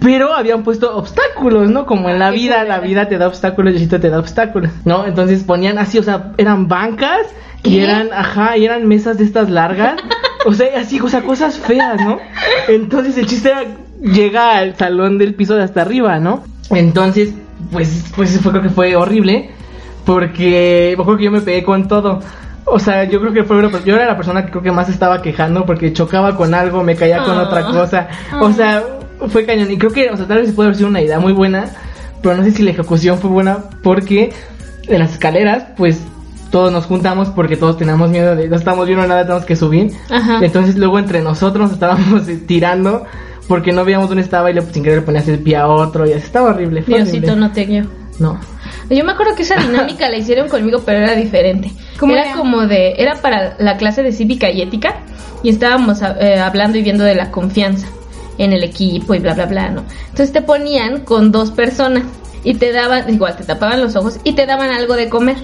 pero 0.00 0.34
habían 0.34 0.62
puesto 0.62 0.96
obstáculos, 0.96 1.70
¿no? 1.70 1.86
Como 1.86 2.08
en 2.08 2.18
la 2.18 2.30
vida, 2.30 2.64
la 2.64 2.80
vida 2.80 3.08
te 3.08 3.18
da 3.18 3.28
obstáculos, 3.28 3.72
Diosito 3.72 4.00
te 4.00 4.10
da 4.10 4.18
obstáculos, 4.18 4.70
¿no? 4.84 5.06
Entonces 5.06 5.42
ponían 5.44 5.78
así, 5.78 5.98
o 5.98 6.02
sea, 6.02 6.32
eran 6.36 6.68
bancas 6.68 7.26
y 7.64 7.80
eran, 7.80 8.10
ajá, 8.12 8.56
y 8.56 8.64
eran 8.64 8.86
mesas 8.86 9.18
de 9.18 9.24
estas 9.24 9.50
largas, 9.50 10.00
o 10.46 10.52
sea, 10.52 10.68
así, 10.78 11.00
o 11.00 11.08
sea, 11.08 11.22
cosas 11.22 11.58
feas, 11.58 12.00
¿no? 12.00 12.18
Entonces 12.68 13.16
el 13.18 13.26
chiste 13.26 13.50
era, 13.50 13.64
llega 14.00 14.56
al 14.56 14.76
salón 14.76 15.18
del 15.18 15.34
piso 15.34 15.56
de 15.56 15.64
hasta 15.64 15.82
arriba, 15.82 16.18
¿no? 16.18 16.44
Entonces, 16.70 17.34
pues, 17.72 18.04
pues 18.14 18.38
fue, 18.40 18.52
creo 18.52 18.62
que 18.62 18.70
fue 18.70 18.96
horrible, 18.96 19.50
porque, 20.04 20.96
me 20.96 21.16
que 21.16 21.24
yo 21.24 21.30
me 21.30 21.40
pegué 21.40 21.62
con 21.62 21.88
todo. 21.88 22.20
O 22.64 22.78
sea, 22.78 23.04
yo 23.04 23.20
creo 23.20 23.32
que 23.32 23.44
fue 23.44 23.62
yo 23.84 23.94
era 23.94 24.06
la 24.06 24.16
persona 24.16 24.44
que 24.44 24.50
creo 24.50 24.62
que 24.62 24.72
más 24.72 24.90
estaba 24.90 25.22
quejando 25.22 25.64
porque 25.64 25.92
chocaba 25.92 26.36
con 26.36 26.54
algo, 26.54 26.82
me 26.82 26.96
caía 26.96 27.24
con 27.24 27.38
otra 27.38 27.60
ah. 27.66 27.72
cosa. 27.72 28.08
O 28.40 28.52
sea, 28.52 28.84
fue 29.28 29.44
cañón. 29.44 29.70
Y 29.70 29.78
creo 29.78 29.92
que, 29.92 30.10
o 30.10 30.16
sea, 30.16 30.26
tal 30.26 30.42
vez 30.42 30.52
puede 30.52 30.68
haber 30.68 30.76
sido 30.76 30.88
una 30.88 31.02
idea 31.02 31.18
muy 31.18 31.32
buena, 31.32 31.70
pero 32.22 32.36
no 32.36 32.44
sé 32.44 32.52
si 32.52 32.62
la 32.62 32.70
ejecución 32.70 33.18
fue 33.18 33.30
buena 33.30 33.64
porque 33.82 34.32
en 34.86 34.98
las 34.98 35.12
escaleras, 35.12 35.66
pues 35.76 36.02
todos 36.50 36.72
nos 36.72 36.86
juntamos 36.86 37.28
porque 37.28 37.56
todos 37.56 37.76
teníamos 37.76 38.10
miedo 38.10 38.34
de 38.34 38.48
no 38.48 38.56
estamos 38.56 38.86
viendo 38.86 39.06
nada, 39.06 39.22
tenemos 39.22 39.44
que 39.44 39.56
subir. 39.56 39.92
Entonces 40.40 40.76
luego 40.76 40.98
entre 40.98 41.20
nosotros 41.20 41.72
estábamos 41.72 42.22
tirando 42.46 43.04
porque 43.46 43.72
no 43.72 43.84
veíamos 43.84 44.08
dónde 44.08 44.22
estaba 44.22 44.50
y 44.50 44.54
le, 44.54 44.62
sin 44.62 44.82
querer 44.82 44.98
le 44.98 45.04
ponías 45.04 45.28
el 45.28 45.38
pie 45.40 45.56
a 45.56 45.68
otro 45.68 46.06
y 46.06 46.12
así 46.12 46.24
estaba 46.24 46.50
horrible. 46.50 46.82
Diosito 46.86 47.36
no 47.36 47.52
te 47.52 47.64
guió. 47.64 47.86
No. 48.18 48.38
Yo 48.90 49.04
me 49.04 49.12
acuerdo 49.12 49.34
que 49.36 49.42
esa 49.42 49.56
dinámica 49.56 50.08
la 50.08 50.16
hicieron 50.16 50.48
conmigo, 50.48 50.82
pero 50.84 50.98
era 50.98 51.14
diferente. 51.14 51.70
¿Cómo 51.98 52.14
era, 52.14 52.24
era? 52.24 52.36
como 52.36 52.66
de, 52.66 52.94
era 52.98 53.16
para 53.16 53.54
la 53.58 53.76
clase 53.76 54.02
de 54.02 54.12
cívica 54.12 54.50
y 54.50 54.62
ética 54.62 54.96
y 55.42 55.50
estábamos 55.50 56.00
eh, 56.02 56.38
hablando 56.38 56.78
y 56.78 56.82
viendo 56.82 57.04
de 57.04 57.14
la 57.14 57.30
confianza 57.30 57.86
en 58.38 58.52
el 58.52 58.64
equipo 58.64 59.14
y 59.14 59.18
bla 59.18 59.34
bla 59.34 59.46
bla, 59.46 59.70
¿no? 59.70 59.84
Entonces 60.08 60.32
te 60.32 60.42
ponían 60.42 61.00
con 61.00 61.30
dos 61.32 61.50
personas 61.50 62.04
y 62.44 62.54
te 62.54 62.72
daban, 62.72 63.12
igual 63.12 63.36
te 63.36 63.44
tapaban 63.44 63.80
los 63.80 63.96
ojos 63.96 64.18
y 64.24 64.32
te 64.32 64.46
daban 64.46 64.70
algo 64.70 64.94
de 64.94 65.08
comer. 65.08 65.36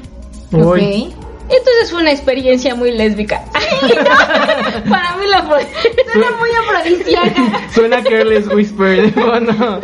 Uy. 0.53 1.13
Ok. 1.13 1.25
Entonces 1.49 1.91
fue 1.91 2.01
una 2.01 2.13
experiencia 2.13 2.75
muy 2.75 2.93
lésbica. 2.93 3.45
Para 4.89 5.17
mí 5.17 5.27
fue. 5.47 5.67
Suena 6.13 6.31
muy 6.39 6.51
afrodisíaca. 6.63 7.69
Suena 7.75 8.03
Careless 8.03 8.47
Whisper 8.49 9.03
de 9.13 9.13
fondo. 9.13 9.81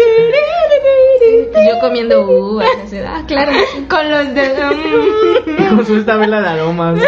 Yo 1.68 1.78
comiendo 1.80 2.22
uvas, 2.22 2.68
así, 2.84 2.96
ah, 2.98 3.22
claro. 3.26 3.52
Con 3.88 4.10
los 4.10 4.34
de... 4.34 4.48
mm. 5.46 5.76
Con 5.76 5.86
su 5.86 5.96
esta 5.96 6.16
vela 6.16 6.40
de 6.40 6.48
aromas. 6.48 6.96
¿no? 6.96 7.04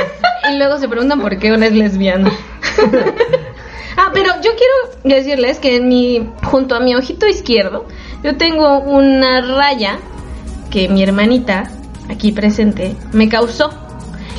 Y 0.53 0.59
luego 0.59 0.79
se 0.79 0.89
preguntan 0.89 1.21
por 1.21 1.39
qué 1.39 1.53
una 1.53 1.67
es 1.67 1.73
lesbiana. 1.73 2.31
Ah, 3.97 4.11
pero 4.13 4.31
yo 4.43 4.51
quiero 4.57 5.17
decirles 5.17 5.59
que 5.59 5.77
en 5.77 5.89
mi, 5.89 6.29
junto 6.45 6.75
a 6.75 6.81
mi 6.81 6.95
ojito 6.95 7.27
izquierdo, 7.27 7.87
yo 8.23 8.37
tengo 8.37 8.81
una 8.81 9.41
raya 9.41 9.99
que 10.71 10.89
mi 10.89 11.03
hermanita, 11.03 11.71
aquí 12.09 12.33
presente, 12.33 12.97
me 13.13 13.29
causó. 13.29 13.71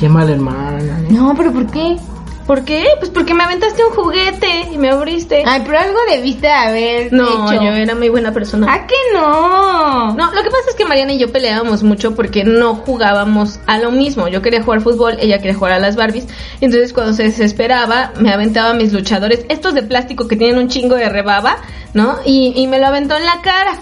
Qué 0.00 0.08
mal 0.08 0.28
hermana. 0.28 1.00
¿eh? 1.00 1.06
No, 1.10 1.34
pero 1.36 1.52
¿por 1.52 1.70
qué? 1.70 1.96
¿Por 2.46 2.64
qué? 2.64 2.84
Pues 2.98 3.10
porque 3.10 3.32
me 3.32 3.42
aventaste 3.42 3.82
un 3.84 3.92
juguete 3.92 4.68
y 4.70 4.76
me 4.76 4.90
abriste. 4.90 5.44
Ay, 5.46 5.62
pero 5.64 5.78
algo 5.78 5.98
debiste 6.10 6.50
haber 6.50 7.10
no, 7.10 7.50
hecho. 7.50 7.62
yo 7.62 7.70
era 7.70 7.94
muy 7.94 8.10
buena 8.10 8.32
persona. 8.32 8.70
¿A 8.72 8.86
qué 8.86 8.94
no? 9.14 10.12
No, 10.14 10.26
lo 10.26 10.42
que 10.42 10.50
pasa 10.50 10.64
es 10.68 10.74
que 10.74 10.84
Mariana 10.84 11.14
y 11.14 11.18
yo 11.18 11.32
peleábamos 11.32 11.82
mucho 11.82 12.14
porque 12.14 12.44
no 12.44 12.74
jugábamos 12.74 13.60
a 13.66 13.78
lo 13.78 13.90
mismo. 13.90 14.28
Yo 14.28 14.42
quería 14.42 14.62
jugar 14.62 14.82
fútbol, 14.82 15.16
ella 15.20 15.38
quería 15.38 15.54
jugar 15.54 15.72
a 15.72 15.78
las 15.78 15.96
Barbies. 15.96 16.26
Entonces 16.60 16.92
cuando 16.92 17.14
se 17.14 17.24
desesperaba, 17.24 18.12
me 18.20 18.30
aventaba 18.30 18.74
mis 18.74 18.92
luchadores, 18.92 19.46
estos 19.48 19.72
de 19.74 19.82
plástico 19.82 20.28
que 20.28 20.36
tienen 20.36 20.58
un 20.58 20.68
chingo 20.68 20.96
de 20.96 21.08
rebaba, 21.08 21.56
¿no? 21.94 22.18
Y, 22.26 22.52
y 22.56 22.66
me 22.66 22.78
lo 22.78 22.88
aventó 22.88 23.16
en 23.16 23.24
la 23.24 23.40
cara. 23.40 23.78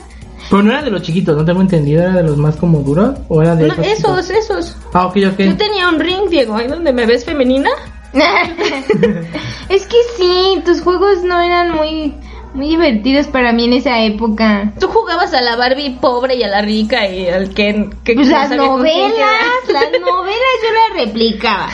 Pero 0.50 0.62
no 0.62 0.70
era 0.72 0.82
de 0.82 0.90
los 0.90 1.02
chiquitos, 1.02 1.36
no 1.36 1.44
tengo 1.44 1.62
entendido, 1.62 2.02
era 2.02 2.12
de 2.12 2.22
los 2.22 2.36
más 2.36 2.56
como 2.56 2.80
duros 2.80 3.18
o 3.28 3.42
era 3.42 3.56
de 3.56 3.68
No, 3.68 3.74
esos 3.82 4.28
esos. 4.30 4.76
Ah, 4.92 5.06
ok, 5.06 5.16
ok. 5.32 5.38
Yo 5.38 5.56
tenía 5.56 5.88
un 5.88 5.98
ring, 5.98 6.28
Diego, 6.28 6.54
ahí 6.54 6.68
donde 6.68 6.92
me 6.92 7.06
ves 7.06 7.24
femenina. 7.24 7.70
es 9.68 9.86
que 9.86 9.96
sí, 10.16 10.62
tus 10.64 10.82
juegos 10.82 11.22
no 11.22 11.40
eran 11.40 11.72
muy 11.72 12.14
muy 12.54 12.68
divertidos 12.68 13.28
para 13.28 13.52
mí 13.52 13.64
en 13.64 13.72
esa 13.72 14.00
época. 14.00 14.72
Tú 14.78 14.88
jugabas 14.88 15.32
a 15.32 15.40
la 15.40 15.56
Barbie 15.56 15.96
pobre 16.00 16.36
y 16.36 16.42
a 16.42 16.48
la 16.48 16.60
rica 16.60 17.08
y 17.08 17.28
al 17.28 17.50
Ken. 17.50 17.94
Que 18.04 18.14
Pues 18.14 18.28
las 18.28 18.50
novelas, 18.50 19.22
las 19.68 19.90
novelas 20.00 20.58
yo 20.62 20.96
las 20.96 21.06
replicaba. 21.06 21.68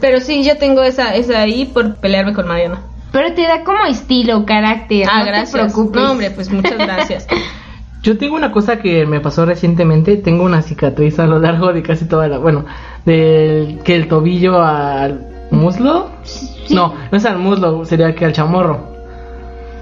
Pero 0.00 0.20
sí, 0.20 0.44
yo 0.44 0.58
tengo 0.58 0.82
esa, 0.82 1.14
esa 1.14 1.40
ahí 1.40 1.66
por 1.66 1.96
pelearme 1.96 2.34
con 2.34 2.48
Mariana. 2.48 2.82
Pero 3.12 3.32
te 3.34 3.42
da 3.42 3.62
como 3.62 3.84
estilo, 3.84 4.44
carácter. 4.44 5.06
Ah, 5.08 5.20
no 5.20 5.26
gracias. 5.26 5.52
te 5.52 5.58
preocupes. 5.58 6.02
No, 6.02 6.10
hombre, 6.10 6.30
pues 6.32 6.50
muchas 6.50 6.76
gracias. 6.76 7.26
Yo 8.02 8.18
tengo 8.18 8.36
una 8.36 8.52
cosa 8.52 8.80
que 8.80 9.06
me 9.06 9.20
pasó 9.20 9.46
recientemente, 9.46 10.18
tengo 10.18 10.44
una 10.44 10.60
cicatriz 10.60 11.18
a 11.18 11.26
lo 11.26 11.38
largo 11.38 11.72
de 11.72 11.82
casi 11.82 12.06
toda 12.06 12.28
la, 12.28 12.36
bueno, 12.36 12.66
del 13.06 13.78
que 13.82 13.94
el 13.94 14.08
tobillo 14.08 14.62
al 14.62 15.33
muslo. 15.54 16.10
Sí. 16.22 16.74
No, 16.74 16.94
no 17.10 17.16
es 17.18 17.24
al 17.24 17.38
muslo, 17.38 17.84
sería 17.84 18.14
que 18.14 18.24
al 18.24 18.32
chamorro. 18.32 18.92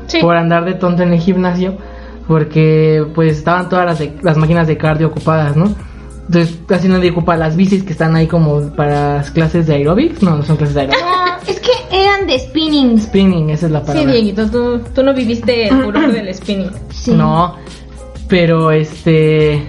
Sí. 0.06 0.18
Por 0.20 0.36
andar 0.36 0.64
de 0.64 0.74
tonto 0.74 1.02
en 1.02 1.12
el 1.12 1.20
gimnasio, 1.20 1.76
porque 2.26 3.04
pues 3.14 3.38
estaban 3.38 3.68
todas 3.68 3.86
las, 3.86 3.98
de- 3.98 4.12
las 4.22 4.36
máquinas 4.36 4.66
de 4.66 4.76
cardio 4.76 5.08
ocupadas, 5.08 5.56
¿no? 5.56 5.74
Entonces 6.26 6.56
casi 6.66 6.88
nadie 6.88 7.10
ocupa 7.10 7.36
las 7.36 7.56
bicis 7.56 7.82
que 7.82 7.92
están 7.92 8.14
ahí 8.16 8.26
como 8.26 8.70
para 8.74 9.16
las 9.16 9.30
clases 9.30 9.66
de 9.66 9.74
aerobics. 9.74 10.22
No, 10.22 10.36
no 10.36 10.42
son 10.42 10.56
clases 10.56 10.74
de 10.74 10.80
aerobics. 10.82 11.02
No, 11.04 11.50
es 11.52 11.60
que 11.60 11.70
eran 11.90 12.26
de 12.26 12.38
spinning. 12.38 12.98
Spinning, 13.00 13.50
esa 13.50 13.66
es 13.66 13.72
la 13.72 13.80
palabra. 13.82 14.02
Sí, 14.12 14.16
Dieguito, 14.16 14.48
tú, 14.50 14.80
tú 14.94 15.02
no 15.02 15.12
viviste 15.14 15.68
el 15.68 15.82
furor 15.82 16.12
del 16.12 16.32
spinning. 16.34 16.70
Sí. 16.90 17.12
No, 17.12 17.56
pero 18.28 18.70
este. 18.70 19.68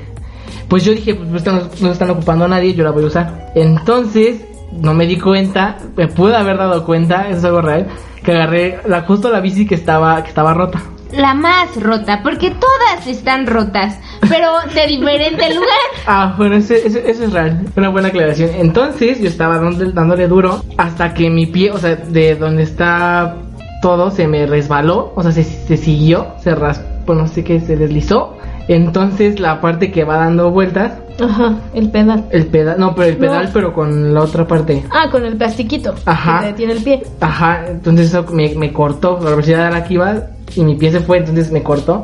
Pues 0.67 0.85
yo 0.85 0.93
dije, 0.93 1.15
pues 1.15 1.27
no 1.29 1.37
están, 1.37 1.61
no 1.81 1.91
están 1.91 2.09
ocupando 2.11 2.45
a 2.45 2.47
nadie, 2.47 2.73
yo 2.73 2.83
la 2.83 2.91
voy 2.91 3.03
a 3.03 3.07
usar. 3.07 3.51
Entonces, 3.55 4.41
no 4.81 4.93
me 4.93 5.05
di 5.05 5.17
cuenta, 5.17 5.77
me 5.95 6.07
pude 6.07 6.35
haber 6.35 6.57
dado 6.57 6.85
cuenta, 6.85 7.27
eso 7.27 7.39
es 7.39 7.45
algo 7.45 7.61
real, 7.61 7.87
que 8.23 8.31
agarré 8.31 8.79
la, 8.85 9.01
justo 9.01 9.29
la 9.29 9.39
bici 9.39 9.65
que 9.65 9.75
estaba, 9.75 10.21
que 10.23 10.29
estaba 10.29 10.53
rota. 10.53 10.81
La 11.11 11.35
más 11.35 11.75
rota, 11.81 12.21
porque 12.23 12.49
todas 12.49 13.05
están 13.05 13.45
rotas, 13.45 13.99
pero 14.27 14.51
de 14.73 14.87
diferente 14.87 15.49
lugar. 15.53 15.69
Ah, 16.07 16.33
bueno, 16.37 16.55
eso, 16.55 16.73
eso, 16.73 16.97
eso 16.97 17.23
es 17.25 17.33
real, 17.33 17.65
una 17.75 17.89
buena 17.89 18.07
aclaración. 18.07 18.49
Entonces, 18.55 19.19
yo 19.19 19.27
estaba 19.27 19.59
dándole, 19.59 19.91
dándole 19.91 20.27
duro 20.27 20.63
hasta 20.77 21.13
que 21.13 21.29
mi 21.29 21.45
pie, 21.45 21.71
o 21.71 21.77
sea, 21.77 21.95
de 21.95 22.35
donde 22.35 22.63
está 22.63 23.35
todo, 23.81 24.09
se 24.09 24.27
me 24.27 24.45
resbaló, 24.47 25.13
o 25.15 25.21
sea, 25.21 25.31
se, 25.31 25.43
se 25.43 25.77
siguió, 25.77 26.33
se 26.41 26.55
raspó, 26.55 26.92
no 27.07 27.27
sé 27.27 27.43
qué, 27.43 27.59
se 27.59 27.75
deslizó. 27.75 28.37
Entonces, 28.67 29.39
la 29.39 29.59
parte 29.59 29.91
que 29.91 30.03
va 30.05 30.17
dando 30.17 30.49
vueltas, 30.51 30.93
Ajá, 31.21 31.57
el 31.73 31.89
pedal. 31.91 32.25
El 32.31 32.47
pedal, 32.47 32.79
no, 32.79 32.95
pero 32.95 33.07
el 33.09 33.13
No. 33.15 33.19
pedal, 33.19 33.49
pero 33.53 33.73
con 33.73 34.13
la 34.13 34.21
otra 34.21 34.47
parte. 34.47 34.83
Ah, 34.89 35.09
con 35.11 35.23
el 35.25 35.35
plastiquito. 35.37 35.93
Ajá. 36.05 36.39
Que 36.39 36.45
te 36.45 36.51
detiene 36.53 36.73
el 36.73 36.83
pie. 36.83 37.03
Ajá, 37.19 37.65
entonces 37.67 38.07
eso 38.07 38.25
me, 38.31 38.55
me 38.55 38.71
cortó, 38.73 39.19
la 39.21 39.29
velocidad 39.31 39.67
a 39.67 39.69
la 39.71 39.83
que 39.83 39.93
iba 39.95 40.15
y 40.55 40.63
mi 40.63 40.75
pie 40.75 40.91
se 40.91 41.01
fue, 41.01 41.17
entonces 41.17 41.51
me 41.51 41.61
cortó. 41.61 42.03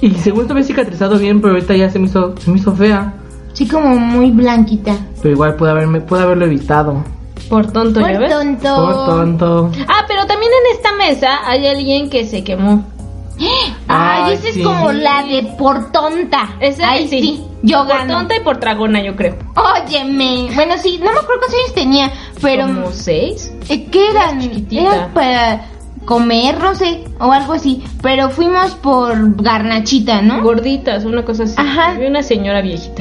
Y 0.00 0.10
según 0.14 0.46
se 0.46 0.52
había 0.52 0.64
cicatrizado 0.64 1.16
bien, 1.18 1.40
pero 1.40 1.54
ahorita 1.54 1.76
ya 1.76 1.88
se 1.90 1.98
me 1.98 2.06
hizo, 2.06 2.34
se 2.38 2.50
me 2.50 2.58
hizo 2.58 2.74
fea. 2.74 3.14
Sí, 3.52 3.68
como 3.68 3.94
muy 3.94 4.30
blanquita. 4.30 4.96
Pero 5.22 5.34
igual 5.34 5.54
pude 5.54 5.70
haberme, 5.70 6.00
pude 6.00 6.22
haberlo 6.22 6.46
evitado. 6.46 7.04
Por 7.48 7.70
tonto, 7.70 8.00
¿ya 8.00 8.12
Por 8.12 8.18
ves? 8.20 8.30
tonto. 8.30 8.74
Por 8.74 9.06
tonto. 9.06 9.70
Ah, 9.86 10.04
pero 10.08 10.26
también 10.26 10.50
en 10.50 10.76
esta 10.76 10.96
mesa 10.96 11.28
hay 11.48 11.66
alguien 11.66 12.08
que 12.10 12.24
se 12.24 12.42
quemó. 12.42 12.84
Ay, 13.88 14.22
Ay, 14.24 14.32
esa 14.34 14.48
es 14.48 14.54
sí. 14.54 14.62
como 14.62 14.92
la 14.92 15.22
de 15.24 15.42
por 15.58 15.90
tonta. 15.92 16.56
Esa 16.60 16.90
Ahí 16.90 17.08
sí. 17.08 17.44
Yo 17.62 17.78
por 17.86 17.88
gano. 17.98 18.14
tonta 18.18 18.36
y 18.36 18.40
por 18.40 18.58
tragona, 18.58 19.00
yo 19.02 19.14
creo. 19.14 19.36
Óyeme. 19.54 20.48
Bueno, 20.54 20.74
sí, 20.78 20.98
no 20.98 21.12
me 21.12 21.18
acuerdo 21.18 21.38
cuántos 21.40 21.54
años 21.60 21.74
tenía, 21.74 22.12
pero. 22.40 22.66
¿Como 22.66 22.90
seis? 22.92 23.52
Eh, 23.68 23.86
¿Qué 23.90 24.10
eran? 24.10 24.40
Eran 24.70 25.12
para 25.14 25.66
comer, 26.04 26.58
no 26.58 26.74
sé, 26.74 27.04
o 27.20 27.30
algo 27.30 27.52
así. 27.52 27.84
Pero 28.02 28.28
fuimos 28.30 28.72
por 28.72 29.40
garnachita, 29.40 30.20
¿no? 30.22 30.42
Gorditas, 30.42 31.04
una 31.04 31.24
cosa 31.24 31.44
así. 31.44 31.54
Ajá. 31.56 31.90
Había 31.92 32.08
una 32.08 32.24
señora 32.24 32.60
viejita. 32.60 32.91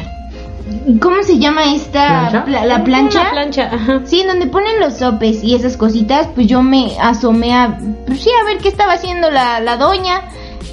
¿Cómo 0.99 1.21
se 1.23 1.37
llama 1.39 1.73
esta? 1.73 2.07
¿Plancha? 2.29 2.45
pla- 2.45 2.65
la 2.65 2.83
plancha. 2.83 3.21
Una 3.21 3.31
plancha, 3.31 3.69
ajá. 3.73 4.01
Sí, 4.05 4.21
en 4.21 4.27
donde 4.27 4.47
ponen 4.47 4.79
los 4.79 4.95
sopes 4.97 5.43
y 5.43 5.55
esas 5.55 5.77
cositas, 5.77 6.27
pues 6.35 6.47
yo 6.47 6.61
me 6.61 6.91
asomé 6.99 7.53
a, 7.53 7.77
pues 8.07 8.21
sí, 8.21 8.29
a 8.41 8.45
ver 8.45 8.57
qué 8.59 8.67
estaba 8.69 8.93
haciendo 8.93 9.29
la, 9.31 9.59
la 9.59 9.77
doña, 9.77 10.21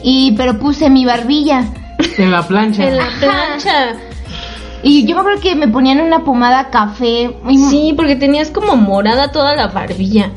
y 0.03 0.33
pero 0.33 0.59
puse 0.59 0.91
mi 0.91 1.05
barbilla. 1.05 1.65
En 2.19 2.31
la 2.31 2.47
plancha. 2.47 2.85
En 2.89 2.97
la 2.97 3.09
plancha. 3.21 3.95
Y 4.83 5.05
yo 5.07 5.17
me 5.17 5.21
acuerdo 5.23 5.41
que 5.41 5.55
me 5.57 5.67
ponían 5.69 6.01
una 6.01 6.21
pomada 6.25 6.71
café. 6.71 7.35
y- 7.49 7.59
Sí, 7.59 7.93
porque 7.97 8.15
tenías 8.17 8.51
como 8.51 8.77
morada 8.77 9.33
toda 9.33 9.57
la 9.57 9.67
barbilla. 9.69 10.31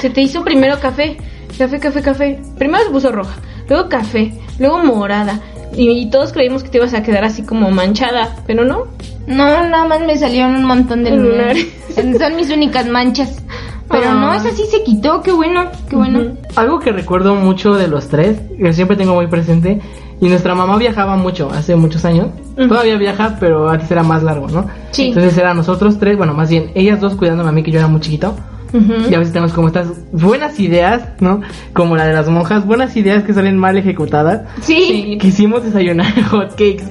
Se 0.00 0.10
te 0.10 0.20
hizo 0.22 0.44
primero 0.44 0.78
café, 0.80 1.16
café, 1.58 1.78
café, 1.80 2.00
café. 2.02 2.40
Primero 2.56 2.84
se 2.84 2.90
puso 2.90 3.10
roja, 3.12 3.34
luego 3.68 3.88
café, 3.88 4.32
luego 4.58 4.78
morada. 4.84 5.40
Y, 5.76 5.88
y 5.90 6.10
todos 6.10 6.32
creímos 6.32 6.62
que 6.62 6.68
te 6.70 6.78
ibas 6.78 6.94
a 6.94 7.02
quedar 7.02 7.24
así 7.24 7.42
como 7.42 7.70
manchada, 7.70 8.36
pero 8.46 8.64
no. 8.64 8.84
No, 9.26 9.44
nada 9.68 9.84
más 9.86 10.00
me 10.00 10.16
salieron 10.16 10.56
un 10.56 10.64
montón 10.64 11.04
de 11.04 11.10
lunares. 11.10 11.66
Lunares. 11.96 12.18
Son 12.20 12.36
mis 12.36 12.50
únicas 12.50 12.86
manchas. 12.88 13.42
Pero 13.88 14.14
no, 14.14 14.30
Ah. 14.30 14.36
esa 14.36 14.50
sí 14.52 14.62
se 14.70 14.84
quitó, 14.84 15.20
qué 15.20 15.32
bueno, 15.32 15.64
qué 15.88 15.96
bueno. 15.96 16.34
Algo 16.54 16.78
que 16.78 16.92
recuerdo 16.92 17.34
mucho 17.34 17.74
de 17.74 17.88
los 17.88 18.08
tres, 18.08 18.38
que 18.56 18.72
siempre 18.72 18.96
tengo 18.96 19.14
muy 19.14 19.26
presente, 19.26 19.80
y 20.20 20.28
nuestra 20.28 20.54
mamá 20.54 20.76
viajaba 20.78 21.16
mucho 21.16 21.50
hace 21.50 21.74
muchos 21.74 22.04
años. 22.04 22.28
Todavía 22.56 22.96
viaja, 22.98 23.36
pero 23.40 23.68
antes 23.68 23.90
era 23.90 24.02
más 24.04 24.22
largo, 24.22 24.46
¿no? 24.48 24.66
Sí. 24.92 25.08
Entonces 25.08 25.36
eran 25.38 25.56
nosotros 25.56 25.98
tres, 25.98 26.16
bueno, 26.16 26.34
más 26.34 26.50
bien 26.50 26.70
ellas 26.76 27.00
dos 27.00 27.14
cuidándome 27.16 27.48
a 27.48 27.52
mí 27.52 27.62
que 27.64 27.72
yo 27.72 27.78
era 27.80 27.88
muy 27.88 28.00
chiquito. 28.00 28.36
Ujú. 28.72 29.10
Y 29.10 29.14
a 29.14 29.18
veces 29.18 29.32
tenemos 29.32 29.52
como 29.52 29.66
estas 29.68 29.88
buenas 30.12 30.58
ideas, 30.60 31.02
¿no? 31.20 31.40
Como 31.72 31.96
la 31.96 32.06
de 32.06 32.12
las 32.14 32.28
monjas, 32.28 32.64
buenas 32.66 32.96
ideas 32.96 33.24
que 33.24 33.34
salen 33.34 33.56
mal 33.58 33.76
ejecutadas. 33.76 34.42
Sí. 34.62 35.18
Quisimos 35.20 35.64
desayunar 35.64 36.12
hot 36.30 36.50
cakes, 36.50 36.84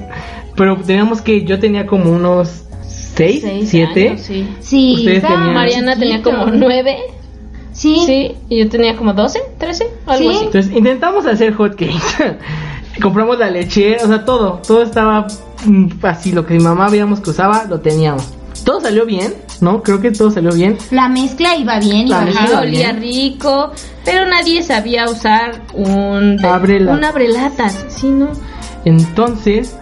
pero 0.56 0.76
teníamos 0.76 1.20
que, 1.22 1.44
yo 1.44 1.58
tenía 1.58 1.86
como 1.86 2.10
unos 2.10 2.64
seis, 2.86 3.42
Seis 3.42 3.68
siete. 3.70 4.08
años, 4.10 4.20
sí. 4.22 4.48
Sí, 4.60 4.94
Ustedes 4.98 5.22
tenían- 5.22 5.54
Mariana 5.54 5.96
tenía 5.96 6.22
como 6.22 6.46
nueve, 6.46 6.96
Sí. 7.72 8.02
sí, 8.04 8.32
y 8.48 8.58
yo 8.64 8.68
tenía 8.68 8.96
como 8.96 9.12
doce, 9.14 9.40
trece, 9.58 9.86
algo 10.06 10.30
Sí. 10.30 10.36
así. 10.36 10.44
Entonces 10.46 10.72
intentamos 10.76 11.24
hacer 11.26 11.54
hot 11.54 11.72
cakes. 11.72 12.38
Compramos 13.02 13.38
la 13.38 13.48
leche, 13.50 13.96
o 14.02 14.06
sea, 14.08 14.24
todo, 14.24 14.60
todo 14.66 14.82
estaba 14.82 15.26
mm, 15.64 15.86
así, 16.02 16.32
lo 16.32 16.44
que 16.44 16.54
mi 16.54 16.60
mamá 16.62 16.88
veíamos 16.90 17.20
que 17.20 17.30
usaba, 17.30 17.64
lo 17.68 17.80
teníamos. 17.80 18.34
Todo 18.64 18.80
salió 18.80 19.06
bien, 19.06 19.34
¿no? 19.60 19.82
Creo 19.82 20.00
que 20.00 20.10
todo 20.10 20.30
salió 20.30 20.52
bien. 20.52 20.76
La 20.90 21.08
mezcla 21.08 21.56
iba 21.56 21.78
bien, 21.78 22.08
La 22.08 22.28
iba 22.30 22.46
iba 22.48 22.60
olía 22.60 22.92
bien. 22.92 23.00
rico, 23.00 23.72
pero 24.04 24.26
nadie 24.26 24.62
sabía 24.62 25.06
usar 25.06 25.62
un 25.74 26.44
Abrelatas. 26.44 26.98
un 26.98 27.04
abrelatas, 27.04 27.84
sí, 27.88 28.08
¿no? 28.08 28.28
Entonces, 28.84 29.76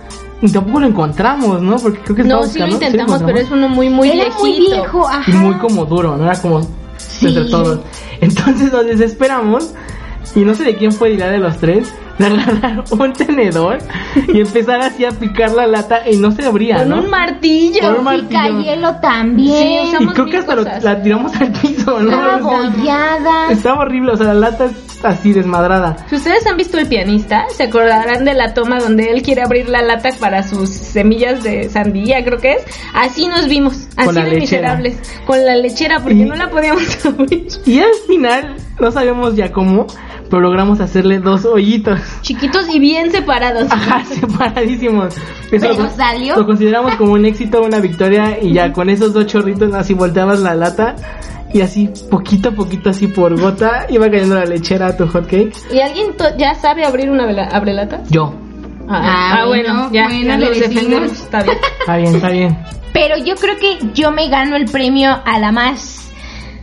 tampoco 0.52 0.80
lo 0.80 0.86
encontramos, 0.86 1.60
¿no? 1.62 1.76
Porque 1.76 2.00
creo 2.00 2.16
que 2.16 2.24
No, 2.24 2.42
sí 2.44 2.58
lo 2.58 2.68
intentamos, 2.68 3.22
pero 3.24 3.38
es 3.38 3.50
uno 3.50 3.68
muy, 3.68 3.88
muy 3.90 4.08
Era 4.10 4.24
viejito. 4.24 4.38
muy 4.40 4.58
viejo, 4.58 5.08
ajá. 5.08 5.30
Y 5.30 5.34
muy 5.34 5.54
como 5.56 5.84
duro, 5.86 6.16
¿no? 6.16 6.24
Era 6.24 6.40
como 6.40 6.60
entre 7.22 7.44
todos. 7.46 7.80
Entonces 8.20 8.72
nos 8.72 8.84
desesperamos 8.86 9.70
y 10.34 10.40
no 10.40 10.54
sé 10.54 10.64
de 10.64 10.76
quién 10.76 10.92
fue 10.92 11.12
idea 11.14 11.28
de 11.28 11.38
los 11.38 11.56
tres 11.58 11.92
de 12.18 12.26
agarrar 12.26 12.85
un 12.90 13.12
tenedor 13.12 13.78
y 14.33 14.40
empezar 14.40 14.81
así 14.81 15.04
a 15.04 15.11
picar 15.11 15.52
la 15.52 15.66
lata 15.66 16.09
y 16.11 16.16
no 16.16 16.31
se 16.33 16.44
abría, 16.44 16.78
Con 16.78 16.88
¿no? 16.90 17.02
un 17.02 17.11
martillo. 17.11 17.81
Con 17.81 17.98
un 17.98 18.04
martillo. 18.04 18.61
hielo 18.62 18.94
también. 19.00 19.87
Sí, 19.87 19.96
y 20.00 20.07
creo 20.09 20.26
que 20.26 20.37
hasta 20.38 20.54
lo- 20.57 20.64
la 20.64 21.02
tiramos 21.02 21.35
al 21.40 21.52
piso, 21.52 22.00
¿no? 22.00 22.38
Bollada. 22.40 23.50
estaba 23.50 23.81
horrible, 23.83 24.12
o 24.12 24.16
sea, 24.16 24.28
la 24.28 24.35
lata 24.35 24.64
es 24.66 24.72
así 25.04 25.33
desmadrada. 25.33 25.96
Si 26.09 26.16
ustedes 26.16 26.44
han 26.46 26.57
visto 26.57 26.76
el 26.78 26.87
pianista, 26.88 27.44
se 27.50 27.64
acordarán 27.64 28.24
de 28.24 28.35
la 28.35 28.52
toma 28.54 28.81
donde 28.81 29.11
él 29.12 29.22
quiere 29.22 29.42
abrir 29.42 29.68
la 29.68 29.83
lata 29.83 30.11
para 30.18 30.42
sus 30.42 30.68
semillas 30.70 31.42
de 31.44 31.68
sandía, 31.68 32.24
creo 32.24 32.38
que 32.38 32.52
es. 32.54 32.62
Así 32.94 33.26
nos 33.28 33.46
vimos, 33.48 33.87
así 33.96 34.20
de 34.20 34.40
miserables, 34.40 34.98
con 35.26 35.44
la 35.44 35.54
lechera, 35.54 36.00
porque 36.00 36.14
Y- 36.18 36.24
no 36.24 36.35
la 36.35 36.50
podíamos 36.50 36.83
abrir. 37.07 37.46
Y 37.64 37.78
al 37.78 37.94
final, 38.09 38.57
no 38.81 38.90
sabíamos 38.90 39.37
ya 39.37 39.52
cómo, 39.52 39.87
pero 40.30 40.42
logramos 40.42 40.80
hacerle 40.80 41.18
dos 41.18 41.44
hoyitos. 41.44 42.00
Chiquitos 42.22 42.68
y 42.74 42.78
bien 42.78 43.10
separados. 43.10 43.66
Ajá, 43.70 44.04
separadísimos. 44.04 45.14
Eso 45.16 45.22
Pero 45.50 45.74
lo, 45.82 45.90
salió. 45.90 46.36
lo 46.36 46.46
consideramos 46.46 46.94
como 46.96 47.12
un 47.12 47.24
éxito, 47.24 47.62
una 47.62 47.80
victoria 47.80 48.38
y 48.42 48.52
ya 48.52 48.72
con 48.72 48.90
esos 48.90 49.12
dos 49.12 49.26
chorritos 49.26 49.72
así 49.74 49.94
volteabas 49.94 50.40
la 50.40 50.54
lata 50.54 50.94
y 51.52 51.62
así 51.62 51.88
poquito 52.10 52.50
a 52.50 52.52
poquito 52.52 52.90
así 52.90 53.06
por 53.06 53.40
gota 53.40 53.86
iba 53.88 54.10
cayendo 54.10 54.34
la 54.34 54.44
lechera 54.44 54.88
a 54.88 54.96
tu 54.96 55.06
hot 55.08 55.26
cake. 55.26 55.52
¿Y 55.72 55.80
alguien 55.80 56.14
to- 56.16 56.36
ya 56.36 56.54
sabe 56.54 56.84
abrir 56.84 57.08
una 57.10 57.24
abrelata? 57.50 58.02
Yo. 58.10 58.34
Ah, 58.90 59.44
bueno, 59.46 59.90
ya, 59.92 60.04
bueno, 60.04 60.26
ya 60.28 60.36
le 60.38 60.46
los 60.46 60.58
decimos. 60.60 60.74
defendemos, 60.74 61.12
está 61.12 61.42
bien. 61.42 61.56
Está 61.80 61.96
bien, 61.96 62.14
está 62.14 62.28
bien. 62.30 62.58
Pero 62.92 63.16
yo 63.18 63.34
creo 63.36 63.56
que 63.58 63.78
yo 63.94 64.10
me 64.12 64.28
gano 64.28 64.56
el 64.56 64.64
premio 64.66 65.10
a 65.24 65.38
la 65.38 65.52
más 65.52 65.97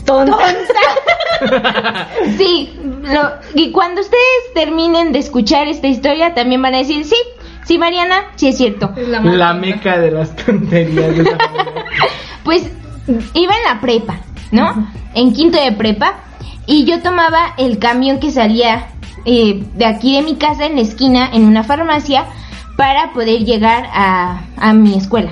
Tonta. 0.05 0.37
Sí, 2.37 2.73
lo- 3.03 3.31
y 3.53 3.71
cuando 3.71 4.01
ustedes 4.01 4.53
terminen 4.53 5.11
de 5.11 5.19
escuchar 5.19 5.67
esta 5.67 5.87
historia 5.87 6.33
también 6.33 6.61
van 6.61 6.73
a 6.75 6.77
decir, 6.79 7.03
sí, 7.05 7.15
sí 7.65 7.77
Mariana, 7.77 8.15
sí 8.35 8.47
es 8.47 8.57
cierto. 8.57 8.91
Es 8.95 9.07
la 9.37 9.53
meca 9.53 9.97
de 9.99 10.11
las 10.11 10.35
tonterías 10.35 11.15
de. 11.17 11.23
Pues 12.43 12.63
iba 13.33 13.53
en 13.55 13.63
la 13.75 13.81
prepa, 13.81 14.17
¿no? 14.51 14.87
En 15.13 15.33
quinto 15.33 15.59
de 15.61 15.71
prepa 15.71 16.13
y 16.67 16.85
yo 16.85 17.01
tomaba 17.01 17.53
el 17.57 17.79
camión 17.79 18.19
que 18.19 18.31
salía 18.31 18.87
eh, 19.25 19.63
de 19.73 19.85
aquí 19.85 20.15
de 20.15 20.21
mi 20.21 20.35
casa 20.35 20.65
en 20.65 20.75
la 20.75 20.81
esquina 20.81 21.29
en 21.33 21.45
una 21.45 21.63
farmacia 21.63 22.25
para 22.77 23.13
poder 23.13 23.43
llegar 23.43 23.85
a, 23.91 24.41
a 24.57 24.73
mi 24.73 24.95
escuela. 24.95 25.31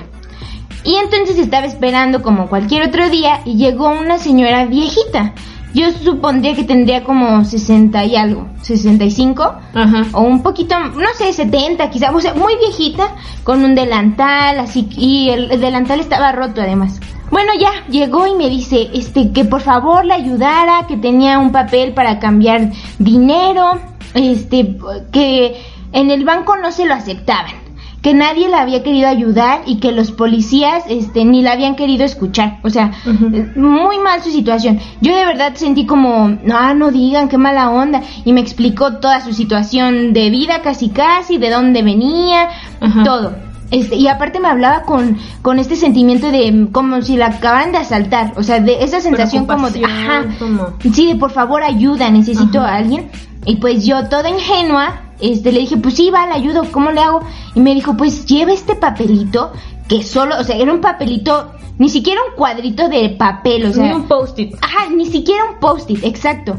Y 0.84 0.96
entonces 0.96 1.38
estaba 1.38 1.66
esperando 1.66 2.22
como 2.22 2.48
cualquier 2.48 2.86
otro 2.88 3.08
día 3.08 3.40
y 3.44 3.56
llegó 3.56 3.88
una 3.88 4.18
señora 4.18 4.66
viejita. 4.66 5.32
Yo 5.72 5.90
supondría 5.90 6.54
que 6.54 6.62
tendría 6.62 7.02
como 7.02 7.44
60 7.44 8.04
y 8.04 8.14
algo, 8.14 8.46
65 8.62 9.42
Ajá. 9.74 10.04
o 10.12 10.20
un 10.20 10.40
poquito, 10.40 10.78
no 10.78 11.08
sé, 11.16 11.32
70 11.32 11.90
quizá, 11.90 12.12
o 12.12 12.20
sea, 12.20 12.32
muy 12.34 12.54
viejita, 12.56 13.08
con 13.42 13.64
un 13.64 13.74
delantal, 13.74 14.60
así, 14.60 14.88
y 14.96 15.30
el, 15.30 15.50
el 15.50 15.60
delantal 15.60 15.98
estaba 15.98 16.30
roto 16.30 16.60
además. 16.60 17.00
Bueno, 17.30 17.52
ya, 17.58 17.72
llegó 17.88 18.28
y 18.28 18.36
me 18.36 18.48
dice, 18.48 18.90
este, 18.94 19.32
que 19.32 19.44
por 19.44 19.62
favor 19.62 20.04
la 20.04 20.14
ayudara, 20.14 20.86
que 20.86 20.96
tenía 20.96 21.40
un 21.40 21.50
papel 21.50 21.92
para 21.92 22.20
cambiar 22.20 22.70
dinero, 23.00 23.80
este, 24.14 24.76
que 25.10 25.60
en 25.92 26.12
el 26.12 26.24
banco 26.24 26.56
no 26.56 26.70
se 26.70 26.86
lo 26.86 26.94
aceptaban, 26.94 27.63
que 28.04 28.12
nadie 28.12 28.50
la 28.50 28.60
había 28.60 28.82
querido 28.82 29.08
ayudar 29.08 29.62
y 29.64 29.76
que 29.76 29.90
los 29.90 30.12
policías, 30.12 30.84
este, 30.90 31.24
ni 31.24 31.40
la 31.40 31.52
habían 31.52 31.74
querido 31.74 32.04
escuchar, 32.04 32.58
o 32.62 32.68
sea, 32.68 32.92
Ujú. 33.06 33.58
muy 33.58 33.98
mal 33.98 34.22
su 34.22 34.30
situación. 34.30 34.78
Yo 35.00 35.16
de 35.16 35.24
verdad 35.24 35.54
sentí 35.54 35.86
como, 35.86 36.36
ah, 36.52 36.74
no 36.74 36.90
digan, 36.90 37.30
qué 37.30 37.38
mala 37.38 37.70
onda. 37.70 38.02
Y 38.26 38.34
me 38.34 38.42
explicó 38.42 38.98
toda 38.98 39.22
su 39.22 39.32
situación 39.32 40.12
de 40.12 40.28
vida, 40.28 40.60
casi 40.60 40.90
casi, 40.90 41.38
de 41.38 41.48
dónde 41.48 41.82
venía, 41.82 42.50
todo. 43.04 43.36
Este, 43.70 43.96
y 43.96 44.06
aparte 44.08 44.38
me 44.38 44.48
hablaba 44.48 44.82
con, 44.82 45.16
con 45.40 45.58
este 45.58 45.74
sentimiento 45.74 46.30
de 46.30 46.68
como 46.72 47.00
si 47.00 47.16
la 47.16 47.28
acabaran 47.28 47.72
de 47.72 47.78
asaltar, 47.78 48.34
o 48.36 48.42
sea, 48.42 48.60
de 48.60 48.84
esa 48.84 49.00
sensación 49.00 49.46
como 49.46 49.70
de, 49.70 49.82
ajá, 49.82 50.26
sí, 50.92 51.06
de 51.06 51.16
por 51.16 51.30
favor 51.30 51.62
ayuda, 51.62 52.10
necesito 52.10 52.60
Ajá. 52.60 52.68
a 52.68 52.76
alguien. 52.76 53.08
Y 53.46 53.56
pues 53.56 53.84
yo, 53.84 54.08
toda 54.08 54.28
ingenua, 54.28 55.02
este, 55.20 55.52
le 55.52 55.60
dije, 55.60 55.76
pues 55.76 55.94
sí, 55.94 56.10
va, 56.10 56.26
le 56.26 56.34
ayudo, 56.34 56.64
¿cómo 56.72 56.90
le 56.90 57.00
hago? 57.00 57.20
Y 57.54 57.60
me 57.60 57.74
dijo, 57.74 57.96
pues 57.96 58.26
lleva 58.26 58.52
este 58.52 58.74
papelito, 58.74 59.52
que 59.88 60.02
solo, 60.02 60.38
o 60.38 60.44
sea, 60.44 60.56
era 60.56 60.72
un 60.72 60.80
papelito, 60.80 61.52
ni 61.78 61.88
siquiera 61.88 62.20
un 62.30 62.36
cuadrito 62.36 62.88
de 62.88 63.10
papel, 63.10 63.66
o 63.66 63.72
sea, 63.72 63.84
Ni 63.84 63.92
un 63.92 64.04
post-it. 64.08 64.54
Ajá, 64.60 64.88
ni 64.90 65.06
siquiera 65.06 65.44
un 65.50 65.60
post-it, 65.60 66.04
exacto. 66.04 66.56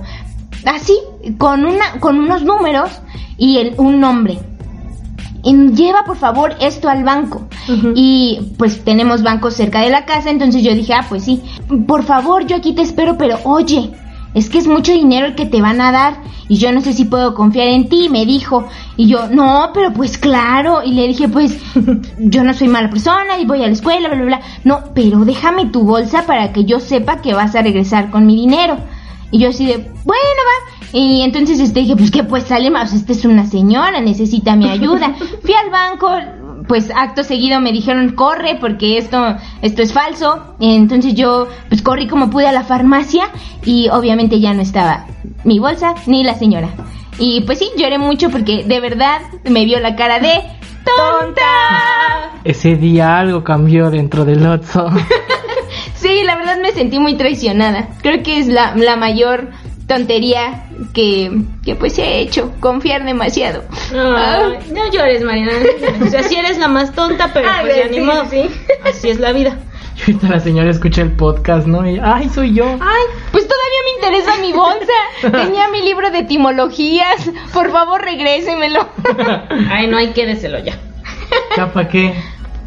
Así, 0.65 0.98
con 1.38 1.65
una, 1.65 2.00
con 2.00 2.19
unos 2.19 2.43
números 2.43 2.89
y 3.38 3.58
el, 3.58 3.76
un 3.78 4.00
nombre. 4.00 4.39
Y 5.43 5.54
lleva 5.74 6.04
por 6.06 6.17
favor 6.17 6.56
esto 6.60 6.89
al 6.89 7.04
banco. 7.04 7.48
Y 7.93 8.54
pues 8.58 8.84
tenemos 8.84 9.21
bancos 9.21 9.54
cerca 9.54 9.82
de 9.82 9.91
la 9.91 10.06
casa, 10.06 10.32
entonces 10.32 10.63
yo 10.63 10.74
dije, 10.74 10.93
ah, 10.93 11.06
pues 11.08 11.24
sí. 11.24 11.43
Por 11.88 12.04
favor, 12.04 12.48
yo 12.48 12.56
aquí 12.56 12.74
te 12.74 12.82
espero, 12.82 13.15
pero 13.15 13.38
oye, 13.43 13.91
es 14.36 14.50
que 14.50 14.60
es 14.60 14.67
mucho 14.67 14.91
dinero 14.91 15.26
el 15.28 15.36
que 15.36 15.45
te 15.45 15.62
van 15.62 15.82
a 15.82 15.91
dar 15.91 16.17
y 16.48 16.58
yo 16.58 16.71
no 16.71 16.82
sé 16.82 16.93
si 16.93 17.06
puedo 17.06 17.34
confiar 17.34 17.69
en 17.69 17.89
ti, 17.89 18.10
me 18.10 18.26
dijo. 18.26 18.67
Y 18.98 19.08
yo, 19.08 19.28
no, 19.30 19.71
pero 19.74 19.93
pues 19.93 20.17
claro. 20.17 20.84
Y 20.84 20.93
le 20.93 21.08
dije, 21.08 21.28
pues 21.28 21.58
yo 22.19 22.43
no 22.43 22.54
soy 22.54 22.67
mala 22.67 22.89
persona 22.89 23.39
y 23.39 23.45
voy 23.45 23.63
a 23.63 23.67
la 23.67 23.74
escuela, 23.74 24.10
bla, 24.10 24.17
bla, 24.17 24.26
bla. 24.26 24.41
No, 24.63 24.80
pero 24.93 25.26
déjame 25.26 25.67
tu 25.67 25.84
bolsa 25.84 26.26
para 26.28 26.54
que 26.54 26.65
yo 26.65 26.80
sepa 26.80 27.21
que 27.21 27.34
vas 27.34 27.56
a 27.56 27.62
regresar 27.62 28.12
con 28.12 28.28
mi 28.28 28.36
dinero. 28.36 28.78
Y 29.32 29.39
yo 29.39 29.50
así 29.50 29.65
de, 29.65 29.78
bueno, 29.78 29.93
va. 30.06 30.76
Y 30.91 31.21
entonces 31.24 31.60
este 31.60 31.80
dije, 31.80 31.95
pues 31.95 32.12
que 32.12 32.24
pues 32.24 32.43
sale 32.43 32.69
más, 32.69 32.93
esta 32.93 33.13
es 33.13 33.26
una 33.26 33.48
señora, 33.48 34.00
necesita 34.02 34.56
mi 34.56 34.69
ayuda. 34.69 35.15
Fui 35.41 35.54
al 35.54 35.71
banco, 35.71 36.10
pues 36.67 36.91
acto 36.95 37.23
seguido 37.23 37.60
me 37.62 37.71
dijeron, 37.71 38.13
corre 38.15 38.58
porque 38.60 38.97
esto, 38.97 39.36
esto 39.62 39.82
es 39.82 39.93
falso. 39.93 40.56
Entonces 40.60 41.13
yo 41.15 41.47
pues 41.69 41.82
corrí 41.82 42.08
como 42.08 42.30
pude 42.30 42.47
a 42.47 42.51
la 42.51 42.63
farmacia 42.63 43.30
y 43.63 43.89
obviamente 43.89 44.39
ya 44.39 44.54
no 44.54 44.62
estaba 44.62 45.06
mi 45.43 45.60
bolsa 45.60 45.95
ni 46.08 46.23
la 46.23 46.36
señora. 46.36 46.69
Y 47.17 47.41
pues 47.41 47.60
sí, 47.60 47.69
lloré 47.78 47.97
mucho 47.97 48.30
porque 48.30 48.63
de 48.63 48.80
verdad 48.80 49.21
me 49.49 49.65
vio 49.65 49.80
la 49.80 49.95
cara 49.95 50.19
de 50.19 50.34
tonta. 50.84 51.41
Ese 52.43 52.75
día 52.75 53.17
algo 53.19 53.43
cambió 53.43 53.89
dentro 53.89 54.25
del 54.25 54.45
Otso. 54.45 54.89
Sí, 55.95 56.21
la 56.23 56.36
verdad 56.36 56.58
me 56.62 56.71
sentí 56.71 56.99
muy 56.99 57.15
traicionada. 57.15 57.88
Creo 58.04 58.21
que 58.21 58.38
es 58.38 58.47
la, 58.47 58.75
la 58.75 58.95
mayor 58.95 59.49
tontería 59.88 60.65
que, 60.93 61.32
que 61.63 61.76
pues 61.76 61.98
he 62.00 62.19
hecho, 62.19 62.54
confiar 62.60 63.06
demasiado. 63.06 63.63
Ay, 63.93 64.58
no 64.74 64.91
llores, 64.91 65.24
Mariana. 65.24 65.52
O 66.04 66.08
sea, 66.08 66.24
sí 66.24 66.36
eres 66.36 66.58
la 66.58 66.67
más 66.67 66.91
tonta, 66.93 67.32
pero 67.34 67.50
A 67.50 67.62
pues 67.62 67.76
ver, 67.76 67.86
ya 67.86 67.91
ni 67.91 67.98
sí, 67.98 68.04
modo. 68.04 68.26
sí. 68.30 68.50
Así 68.84 69.10
es 69.10 69.19
la 69.19 69.32
vida. 69.32 69.58
Y 69.98 70.12
ahorita 70.12 70.28
la 70.28 70.39
señora 70.41 70.69
escucha 70.69 71.02
el 71.02 71.13
podcast, 71.13 71.67
¿no? 71.67 71.89
Y, 71.89 71.98
ay, 72.04 72.28
soy 72.28 72.54
yo. 72.54 72.65
Ay, 72.65 73.04
pues 73.32 73.48
todavía 73.48 73.80
me 73.86 73.91
interesa 74.08 74.41
mi 74.41 74.52
bolsa. 74.52 74.91
Tenía 75.45 75.69
mi 75.69 75.82
libro 75.84 76.12
de 76.12 76.19
etimologías. 76.19 77.32
Por 77.54 77.71
favor, 77.71 78.02
regrésemelo. 78.02 78.89
Ay, 79.71 79.88
no 79.88 79.95
hay 79.95 80.10
que 80.10 80.26
déselo 80.26 80.60
ya. 80.60 80.78
¿Ya 81.56 81.71
para 81.71 81.88
qué? 81.88 82.13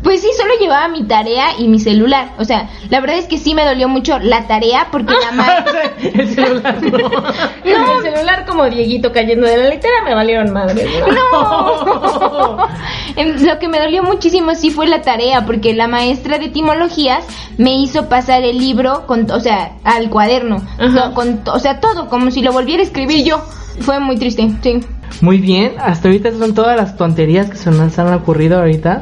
Pues 0.03 0.21
sí, 0.21 0.29
solo 0.37 0.53
llevaba 0.61 0.89
mi 0.89 1.03
tarea 1.05 1.59
y 1.59 1.67
mi 1.69 1.81
celular. 1.81 2.33
O 2.39 2.45
sea, 2.45 2.69
la 2.89 3.01
verdad 3.01 3.19
es 3.19 3.27
que 3.27 3.37
sí 3.37 3.55
me 3.55 3.65
dolió 3.65 3.89
mucho 3.89 4.19
la 4.19 4.47
tarea 4.47 4.89
porque 4.93 5.13
la 5.13 5.67
el 6.03 6.35
celular 6.35 6.83
no. 6.83 6.99
No. 7.69 7.99
El 7.99 8.03
celular 8.03 8.47
como 8.47 8.65
Dieguito 8.69 9.13
cayendo 9.13 9.47
de 9.47 9.57
la 9.57 9.69
litera 9.69 10.03
me 10.05 10.15
valieron 10.15 10.53
madre. 10.53 10.87
¡No! 11.09 12.59
Em, 13.17 13.45
Lo 13.45 13.59
que 13.59 13.69
me 13.69 13.81
dolió 13.81 14.03
muchísimo 14.03 14.55
sí 14.55 14.71
fue 14.71 14.87
la 14.87 15.03
tarea, 15.03 15.45
porque 15.45 15.75
la 15.75 15.89
maestra 15.89 16.39
de 16.39 16.47
etimologías 16.47 17.25
me 17.57 17.75
hizo 17.75 18.09
pasar 18.09 18.43
el 18.45 18.59
libro, 18.59 19.07
con, 19.07 19.31
o 19.31 19.41
sea, 19.41 19.73
al 19.85 20.09
cuaderno, 20.09 20.63
Ajá. 20.79 21.13
con, 21.15 21.41
o 21.47 21.59
sea, 21.59 21.81
todo, 21.81 22.09
como 22.09 22.31
si 22.31 22.43
lo 22.43 22.53
volviera 22.53 22.83
a 22.83 22.87
escribir 22.87 23.25
yo. 23.25 23.43
Fue 23.81 23.99
muy 23.99 24.17
triste, 24.17 24.49
sí. 24.63 24.81
Muy 25.21 25.39
bien, 25.39 25.75
hasta 25.81 26.09
ahorita 26.09 26.33
son 26.33 26.55
todas 26.55 26.77
las 26.77 26.97
tonterías 26.97 27.51
que 27.51 27.57
se 27.57 27.71
nos 27.71 27.99
han 27.99 28.13
ocurrido 28.13 28.59
ahorita. 28.59 29.01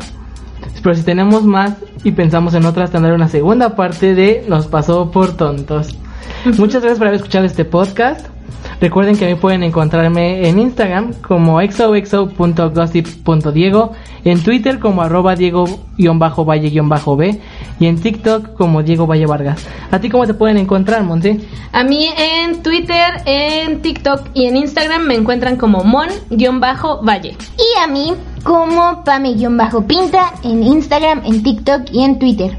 Pero 0.83 0.95
si 0.95 1.03
tenemos 1.03 1.45
más 1.45 1.75
y 2.05 2.12
pensamos 2.12 2.55
en 2.55 2.67
otras, 2.67 2.91
tendré 2.91 3.12
una 3.12 3.29
segunda 3.29 3.77
parte 3.77 4.15
de 4.15 4.45
Nos 4.49 4.67
pasó 4.67 5.11
por 5.11 5.37
tontos. 5.37 5.95
Muchas 6.59 6.83
gracias 6.83 6.99
por 6.99 7.09
haber 7.09 7.21
escuchado 7.21 7.45
este 7.45 7.65
podcast. 7.65 8.29
Recuerden 8.81 9.17
que 9.17 9.25
a 9.25 9.29
mí 9.29 9.37
pueden 9.37 9.62
encontrarme 9.62 10.49
en 10.49 10.59
Instagram 10.59 11.15
como 11.23 11.62
exoexo.gossip.diego, 11.62 13.93
en 14.25 14.43
Twitter 14.43 14.79
como 14.79 15.01
arroba 15.03 15.35
diego-valle-b 15.35 17.41
y 17.81 17.87
en 17.87 18.01
TikTok 18.01 18.53
como 18.55 18.83
Diego 18.83 19.07
Valle 19.07 19.25
Vargas. 19.27 19.67
¿A 19.91 19.99
ti 19.99 20.11
cómo 20.11 20.27
te 20.27 20.35
pueden 20.35 20.59
encontrar, 20.59 21.05
Monse? 21.05 21.41
A 21.73 21.85
mí 21.85 22.11
en 22.19 22.62
Twitter, 22.62 23.23
en 23.25 23.81
TikTok 23.81 24.27
y 24.35 24.45
en 24.47 24.57
Instagram 24.57 25.05
me 25.05 25.15
encuentran 25.15 25.57
como 25.57 25.83
mon-valle. 25.83 27.35
Y 27.59 27.79
a 27.83 27.87
mí 27.87 28.12
como 28.47 29.03
Pame-Pinta 29.03 30.35
en 30.45 30.63
Instagram, 30.63 31.23
en 31.25 31.43
TikTok 31.43 31.91
y 31.91 32.05
en 32.05 32.19
Twitter. 32.21 32.57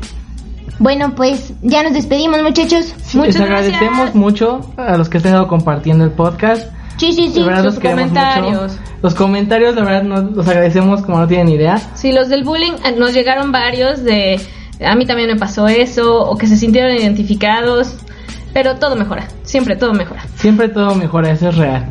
Bueno, 0.79 1.15
pues 1.15 1.53
ya 1.61 1.81
nos 1.81 1.93
despedimos, 1.93 2.43
muchachos. 2.43 2.93
Les 3.15 3.39
agradecemos 3.39 4.13
mucho 4.13 4.69
a 4.75 4.97
los 4.97 5.07
que 5.07 5.17
estén 5.17 5.41
compartiendo 5.45 6.03
el 6.03 6.11
podcast. 6.11 6.69
Sí, 6.97 7.13
sí, 7.13 7.31
sí. 7.33 7.39
los 7.39 7.79
comentarios. 7.79 8.77
Los 9.01 9.15
comentarios, 9.15 9.75
de 9.75 9.81
verdad, 9.81 10.03
nos, 10.03 10.35
los 10.35 10.47
agradecemos 10.47 11.03
como 11.03 11.19
no 11.19 11.27
tienen 11.27 11.47
idea. 11.47 11.77
Sí, 11.95 12.11
los 12.11 12.27
del 12.27 12.43
bullying, 12.43 12.73
eh, 12.83 12.93
nos 12.97 13.13
llegaron 13.13 13.53
varios 13.53 14.03
de. 14.03 14.41
A 14.85 14.93
mí 14.95 15.05
también 15.05 15.29
me 15.29 15.37
pasó 15.37 15.67
eso, 15.69 16.21
o 16.21 16.37
que 16.37 16.47
se 16.47 16.57
sintieron 16.57 16.91
identificados. 16.91 17.95
Pero 18.53 18.75
todo 18.75 18.97
mejora, 18.97 19.27
siempre 19.43 19.77
todo 19.77 19.93
mejora. 19.93 20.25
Siempre 20.35 20.67
todo 20.67 20.95
mejora, 20.95 21.31
eso 21.31 21.47
es 21.47 21.55
real. 21.55 21.85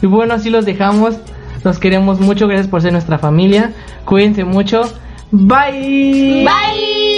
Y 0.00 0.06
bueno, 0.06 0.34
así 0.34 0.48
los 0.48 0.64
dejamos. 0.64 1.16
Los 1.64 1.78
queremos 1.78 2.20
mucho, 2.20 2.46
gracias 2.46 2.68
por 2.68 2.82
ser 2.82 2.92
nuestra 2.92 3.18
familia. 3.18 3.72
Cuídense 4.04 4.44
mucho. 4.44 4.82
Bye. 5.30 6.44
Bye. 6.44 7.17